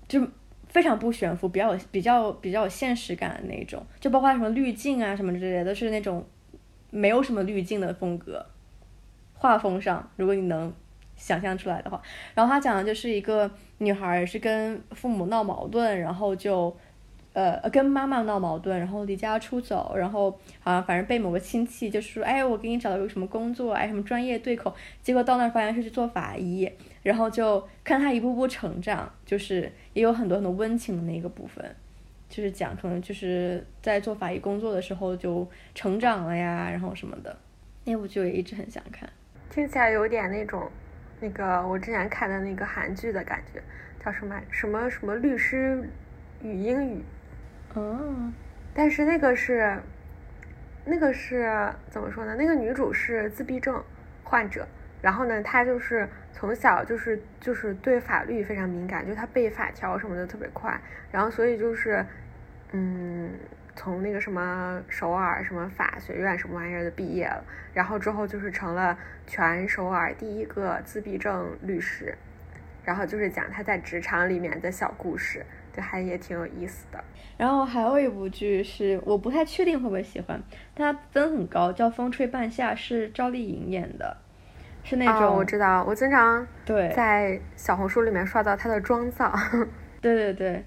[0.07, 0.25] 就
[0.67, 6.25] 非常不悬浮，比较有比较比较有现实感的那种，就包括什么滤镜啊什么之类的，都是那种。
[6.95, 8.45] 没有什么滤镜的风格，
[9.33, 10.71] 画风上，如果你能
[11.15, 11.99] 想象出来的话，
[12.35, 13.49] 然后他讲的就是一个
[13.79, 16.77] 女孩是跟父母闹矛盾，然后就，
[17.33, 26.71] 呃，跟妈妈闹矛盾，然后离家出走，然后好像反正被某个亲戚就是说，哎，我给你找了个什么工作，哎，什么专业对口，结果到那儿发现是去做法医，
[27.01, 31.75] 然后就看他一步步成长，就是也有很多很多温情的那个部分。
[32.29, 37.35] 就是讲，可能就是在做法医工作的时候就成长了呀，然后什么的，
[37.83, 39.07] 那部剧我也一直很想看。
[39.51, 40.67] 听起来有点那种，
[41.19, 43.61] 那个我之前看的那个韩剧的感觉，
[44.03, 45.87] 叫什么什么什么律师
[46.41, 47.03] 与英语。
[47.73, 48.31] 哦。
[48.73, 49.77] 但是那个是，
[50.85, 52.35] 那个是怎么说呢？
[52.35, 53.83] 那个女主是自闭症
[54.23, 54.67] 患者，
[55.01, 60.79] 然后呢，她就是从小就是就是对法律非常敏感，就她背法条什么的特别快，
[61.11, 62.05] 然后所以就是。
[62.75, 63.29] 嗯，
[63.75, 68.97] 从那个什么首尔什么法学院什么玩意儿的毕业了，然后之后就是成了
[69.27, 72.17] 全首尔第一个自闭症律师，
[72.83, 75.45] 然后就是讲他在职场里面的小故事，
[75.75, 77.03] 就还也挺有意思的。
[77.35, 80.41] 然后还有一部剧是我不太确定会不会喜欢，
[80.75, 84.15] 它分很高，叫《风吹半夏》，是赵丽颖演的，
[84.83, 89.33] 是那种我知道，我经常对在小红书里面刷到她的妆造，
[89.99, 90.63] 对对对。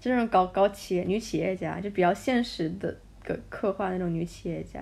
[0.00, 4.80] 就那种搞搞企业女企业家，就比较现实的个刻画那种女企业家。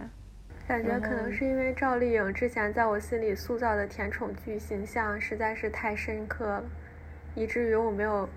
[0.69, 6.65] 感觉可能是因为赵丽颖之前在我心里塑造的甜宠剧形象实在是太深刻了，
[7.35, 8.29] 以至于我没有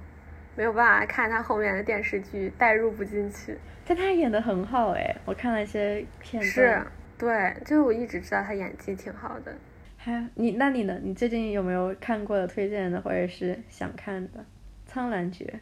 [0.60, 3.57] 没有办法看他后面的电视剧，代入不进去。
[3.88, 6.43] 但他演的很好哎，我看了一些片段。
[6.43, 6.82] 是，
[7.18, 9.55] 对，就是我一直知道他演技挺好的。
[9.95, 10.99] 还你那你呢？
[11.01, 14.39] 你最近有没有看过的推荐的，或者是想看的
[14.86, 15.62] 《苍兰诀》？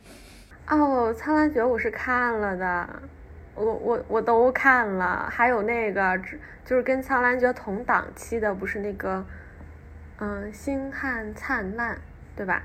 [0.75, 2.89] 哦，《苍兰诀》我是看了的，
[3.53, 5.29] 我我我都看了。
[5.29, 6.19] 还有那个，
[6.65, 9.23] 就是跟《苍兰诀》同档期的，不是那个，
[10.17, 11.95] 嗯，《星汉灿烂》，
[12.35, 12.63] 对吧？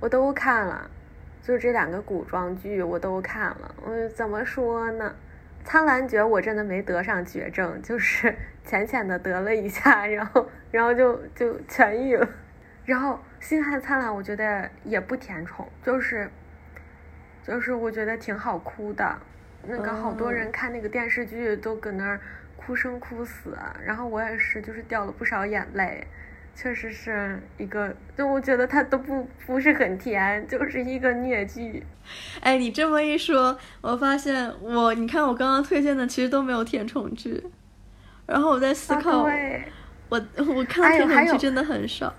[0.00, 0.90] 我都看了，
[1.50, 3.74] 就这两个古装剧我都看了。
[3.84, 5.12] 我怎么说呢？
[5.68, 8.32] 《苍兰诀》我真的没得上绝症，就是
[8.64, 12.28] 浅浅的得了一下，然后然后就就痊愈了。
[12.84, 16.30] 然后《星汉灿烂》我觉得也不甜宠，就是
[17.42, 19.18] 就是我觉得挺好哭的。
[19.66, 22.20] 那个好多人看那个电视剧都搁那儿
[22.56, 26.06] 哭生哭死，然后我也是，就是掉了不少眼泪。
[26.54, 31.82] 确实是一个，就我觉得它都不不是很甜，就是一个虐剧。
[32.40, 37.42] 哎，你这么一说，我发现我，你看我刚刚推荐的其实都没有甜宠剧，
[38.26, 39.26] 然后我在思考，
[40.08, 42.14] 我我看甜宠剧真的很少。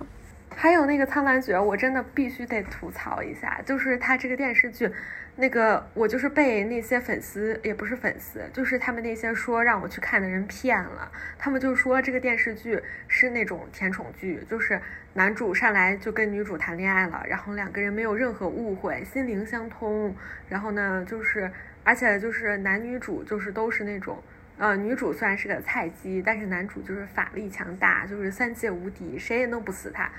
[0.56, 4.92] 还有那个《苍兰诀》，我真的必须得吐槽一下，就是他这个电视剧。
[5.38, 11.10] 那个我就是被那些粉丝，也不是粉丝，就是他们那些说让我去看的人骗了。
[11.40, 14.80] 他们就说这个电视剧是那种甜宠剧，就是
[15.14, 20.14] 男主上来就跟女主谈恋爱了，然后两个人没有任何误会，心灵相通。
[20.50, 21.50] 然后呢，就是
[21.86, 24.22] 而且就是男女主就是都是那种，
[24.58, 30.12] 呃，女主虽然是个菜鸡，但是男主就是法力强大，就是三界无敌，谁也弄不死他。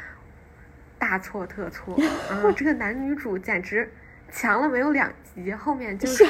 [1.02, 1.98] 大错特错，
[2.30, 3.92] 嗯，这个男女主简直。
[4.30, 6.24] 强了没有两集，后面就是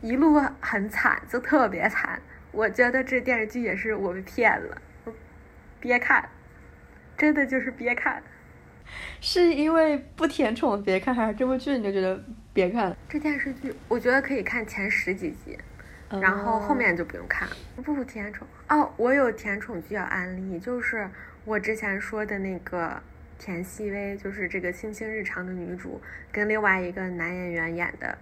[0.00, 2.20] 一路很惨，就特别惨。
[2.50, 4.82] 我觉得这电视剧也是我被骗了，
[5.78, 6.28] 别看，
[7.16, 8.20] 真的就是别看。
[9.20, 12.20] 是因为不甜宠别看，还是这部剧你就觉得
[12.52, 12.96] 别看了？
[13.08, 15.56] 这电视剧我觉得可以看前十几集，
[16.20, 17.54] 然后后面就不用看了。
[17.84, 21.08] 不甜宠哦，我有甜宠剧要安利，就是
[21.44, 23.00] 我之前说的那个。
[23.44, 28.16] 田曦薇就是这个《卿卿日常》的女主，跟另外一个男演员演的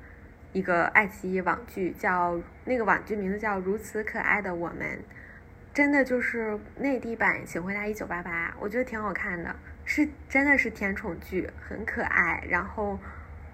[0.55, 4.79] 一个爱奇艺网剧，叫那个网剧名字叫《如此可爱的我们》，
[5.75, 9.55] 真的就是内地版《请回答一九八八》，我觉得挺好看的，
[9.85, 12.43] 是真的是甜宠剧，很可爱。
[12.49, 12.99] 然后，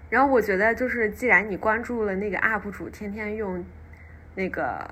[0.09, 3.61] 然后我觉得就是既然你关注了那个 UP 主，天天用
[4.35, 4.89] 那个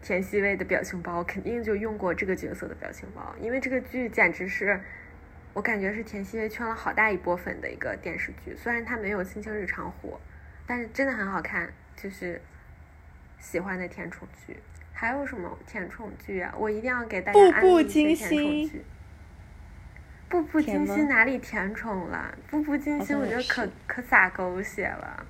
[0.00, 4.80] 田曦薇的表情包，肯定就用过这个角色的表情包，因为这个剧简直是。
[5.54, 10.18] 我感觉是田曦薇圈了好大一波粉的一个电视剧，虽然它没有《卿卿日常》火，
[10.66, 12.40] 但是真的很好看，就是
[13.38, 14.56] 喜欢的甜宠剧。
[14.92, 16.54] 还有什么甜宠剧啊？
[16.56, 18.84] 我一定要给大家安利一些甜宠剧。
[20.28, 22.34] 步步惊心哪里甜宠了？
[22.48, 25.26] 步步惊心我觉得可可撒狗血了。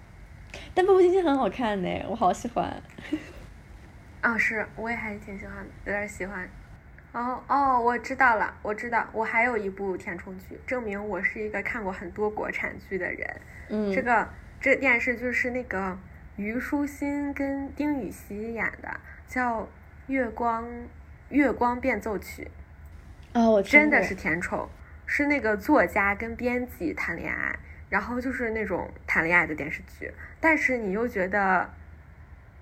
[0.74, 2.80] 但步步惊心很好看呢，我好喜欢。
[4.20, 5.54] 啊，是，我也还是挺喜欢，
[5.84, 6.48] 有点喜欢。
[7.12, 13.40] 哦哦，我知道了，我知道，我还有一部填充剧，证明我是一个看过很多国产剧的人。
[13.68, 14.26] 嗯，这个
[14.58, 15.98] 这电视剧是那个
[16.36, 18.88] 虞书欣跟丁禹兮演的，
[19.28, 19.60] 叫
[20.06, 20.66] 《月光
[21.28, 22.50] 月光变奏曲》。
[23.38, 24.66] 哦，我真的是甜宠，
[25.04, 27.58] 是那个作家跟编辑谈恋爱，
[27.90, 30.10] 然后就是那种谈恋爱的电视剧，
[30.40, 31.68] 但是你又觉得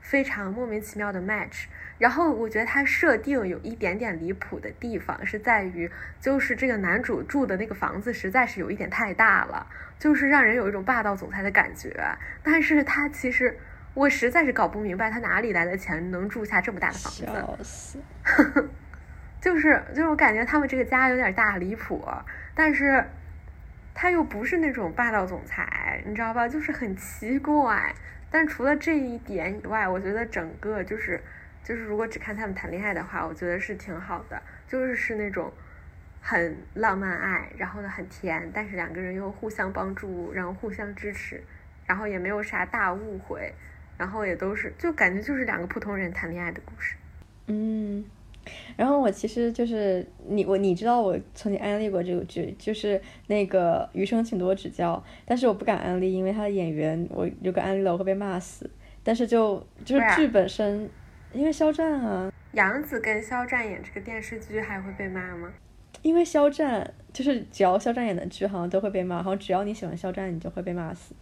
[0.00, 1.66] 非常莫名其妙的 match。
[2.00, 5.88] 然后我觉得他设定有一点点离谱的地方，是在于
[6.18, 9.66] 就是这个男主住的那个房子实在是有一点太大了，
[9.98, 11.94] 就是让人有一种霸道总裁的感觉。
[12.42, 13.54] 但是他其实
[13.92, 17.26] 我实在是搞不明白他哪里来的钱能住下这么大的房子。
[17.26, 17.98] 笑死
[19.42, 22.02] 就是就是我感觉他们这个家有点大离谱，
[22.54, 23.04] 但是
[23.94, 26.48] 他又不是那种霸道总裁，你知道吧？
[26.48, 27.94] 就是很奇怪。
[28.30, 31.22] 但除了这一点以外，我觉得整个就是。
[31.62, 35.52] 就是如果只看他们谈恋爱的话，我觉得是挺好的，就是是那种
[36.20, 41.42] 很浪漫爱，然后呢很甜，但是两个人又互相帮助，然后互相支持，
[41.86, 43.52] 然后也没有啥大误会，
[43.96, 46.96] 然后也都是就感觉就是两个普通人谈恋爱的故事。
[47.46, 48.04] 嗯，
[48.76, 58.68] 然后我其实就是你我你知道我曾经安利过这个剧，就是那个余生请多指教，但是我不敢安利，因为他的演员我如果安利了我会被骂死，
[59.04, 60.88] 但是就就是剧本身。
[61.32, 65.48] 因为肖战啊，杨紫跟肖战演这个电视剧还会被骂吗？
[66.02, 71.14] 因为肖战就是只要肖战演的剧好像都会被骂，好像只要你喜欢肖战，你就会被骂死。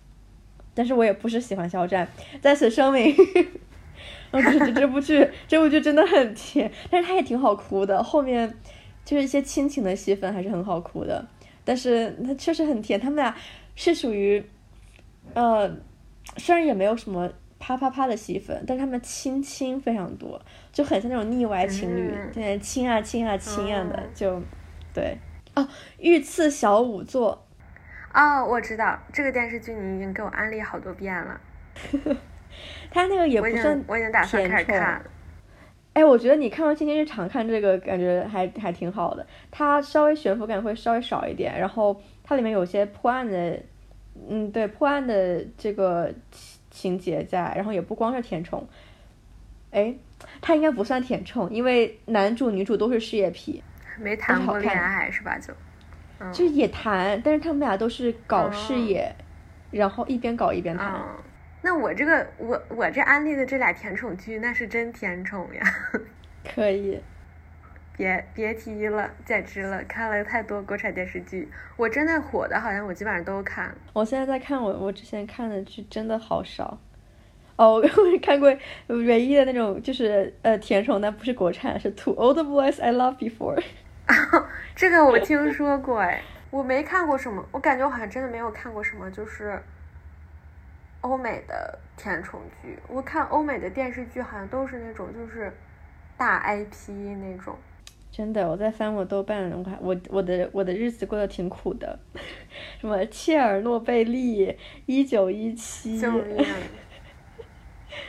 [0.75, 2.09] 但是我也不是喜欢肖战，
[2.41, 3.15] 在此声明。
[4.31, 8.55] 我觉得这部剧这部剧真的很甜，但是它也挺好哭的，后面
[9.05, 11.27] 就是一些亲情的戏份还是很好哭的。
[11.65, 13.37] 但是它确实很甜，他们俩
[13.75, 14.43] 是属于。
[15.35, 15.71] 呃，
[16.39, 20.41] 虽然也没有什么啪啪啪的戏份，但是他们亲亲非常多，
[20.73, 24.43] 就很像那种腻歪情侣，嗯现在亲啊亲啊亲啊的，嗯就
[24.95, 25.19] 对。
[25.55, 27.47] 哦，御赐小仵作，
[28.15, 31.41] 哦，我知道这个电视剧，你已经给我安利好多遍了，
[32.93, 35.03] 他那个也不算经我已经打算开始看了。
[35.95, 39.27] 哎，我觉得你看完《青青日常》看这个，感觉还还挺好的。
[39.51, 43.61] 它稍微悬浮感会稍微少一点，然后它里面有些破案的，
[44.29, 46.15] 嗯，对，破案的这个
[46.79, 48.68] 情情节在，然后也不光是甜宠。
[49.72, 49.93] 哎，
[50.41, 53.62] 他应该不算甜宠，因为男主女主都是事业皮，
[53.99, 55.37] 没谈过好恋爱是吧？
[55.39, 55.53] 就，
[56.20, 59.12] 嗯就是也谈，但是他们俩都是搞事业，
[59.72, 60.95] 然后一边搞一边谈。
[60.95, 61.16] 嗯，
[61.62, 65.62] 那我这个我我这安利的这俩甜宠剧，那是真甜宠呀！
[66.55, 66.99] 可以，
[67.99, 69.82] 别别提了，简直了！
[69.84, 73.74] 看了太多国产电视剧，我真的火的，好像我基本上都看了。
[73.92, 76.78] 我现在在看我我之前看的剧真的好少。
[77.57, 83.61] 哦，我 我看过唯一的那种就是呃甜宠，但不是国产，是《To All the Boys I Loved Before》。
[84.76, 89.61] 这个我听说过，哎，我没看过什么，我感觉我好像真的没有看过什么，就是
[91.01, 92.78] 欧美的甜宠剧。
[92.86, 95.53] 我看欧美的电视剧好像都是那种就是
[96.16, 97.59] 大 IP 那种。
[98.19, 101.97] 真的，我在翻我豆瓣，我还我我的我的日子过得挺苦的，
[102.81, 104.57] 什么切尔诺贝利、
[104.87, 106.45] 一九一七， 救命！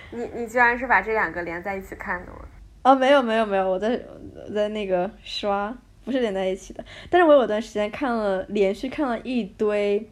[0.10, 2.40] 你你居然是把这两个连在一起看的吗？
[2.82, 4.02] 哦，没有没有没有，我在
[4.48, 5.72] 我在那个刷，
[6.04, 6.84] 不是连在一起的。
[7.12, 10.10] 但是我有段时间看了，连续看了一堆，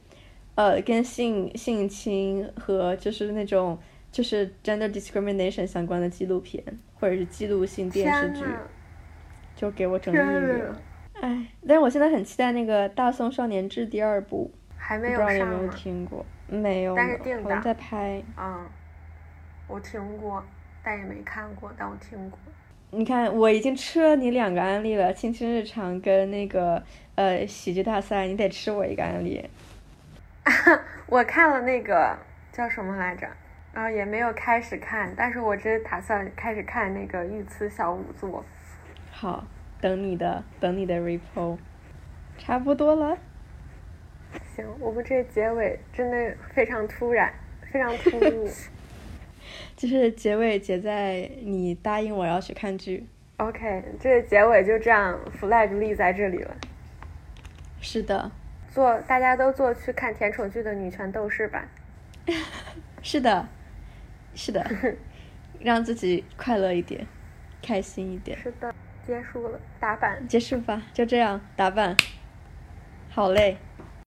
[0.54, 3.76] 呃，跟性性侵和就是那种
[4.12, 6.64] 就是 gender discrimination 相关的纪录片
[7.00, 8.46] 或者是记录性电视剧，
[9.58, 10.82] 就给我整抑郁了。
[11.20, 15.74] 哎，但是我现在很期待那个《大宋少年志》第二部，还没不知道你有没有上吗？
[15.76, 16.24] 听过？
[16.48, 18.22] 没有，但是定好像档在拍。
[18.38, 18.68] 嗯，
[19.68, 20.44] 我听过，
[20.84, 22.38] 但也没看过，但我听过。
[22.92, 26.82] 你看，我已经吃了你两个案例了，《青青日常》跟那个
[27.16, 29.44] 呃喜剧大赛，你得吃我一个安利。
[31.08, 32.16] 我看了那个
[32.52, 33.28] 叫什么来着，
[33.74, 38.40] 然后也没有开始看，但是我只打算开始看那个《御赐小仵作》。
[39.20, 39.48] 好，
[39.82, 41.58] 等你的，等你的 report，
[42.38, 43.18] 差不多了。
[44.56, 47.34] 行，我们这结尾真的非常突然，
[47.72, 48.48] 非常突兀。
[49.76, 53.08] 就是结尾结在你答应我要去看剧。
[53.38, 56.56] OK，这结尾就这样 flag 立在这里了。
[57.82, 58.32] 是的，
[58.70, 61.68] 做大家都做去看甜宠剧的女权斗士吧。
[63.02, 63.48] 是的，
[64.36, 64.64] 是的，
[65.60, 67.08] 让自己快乐一点，
[67.64, 68.38] 开心一点。
[68.38, 68.76] 是的，
[69.08, 70.28] 结束了，打板。
[70.28, 71.96] 结束吧，就这样打板。
[73.10, 73.58] 好嘞。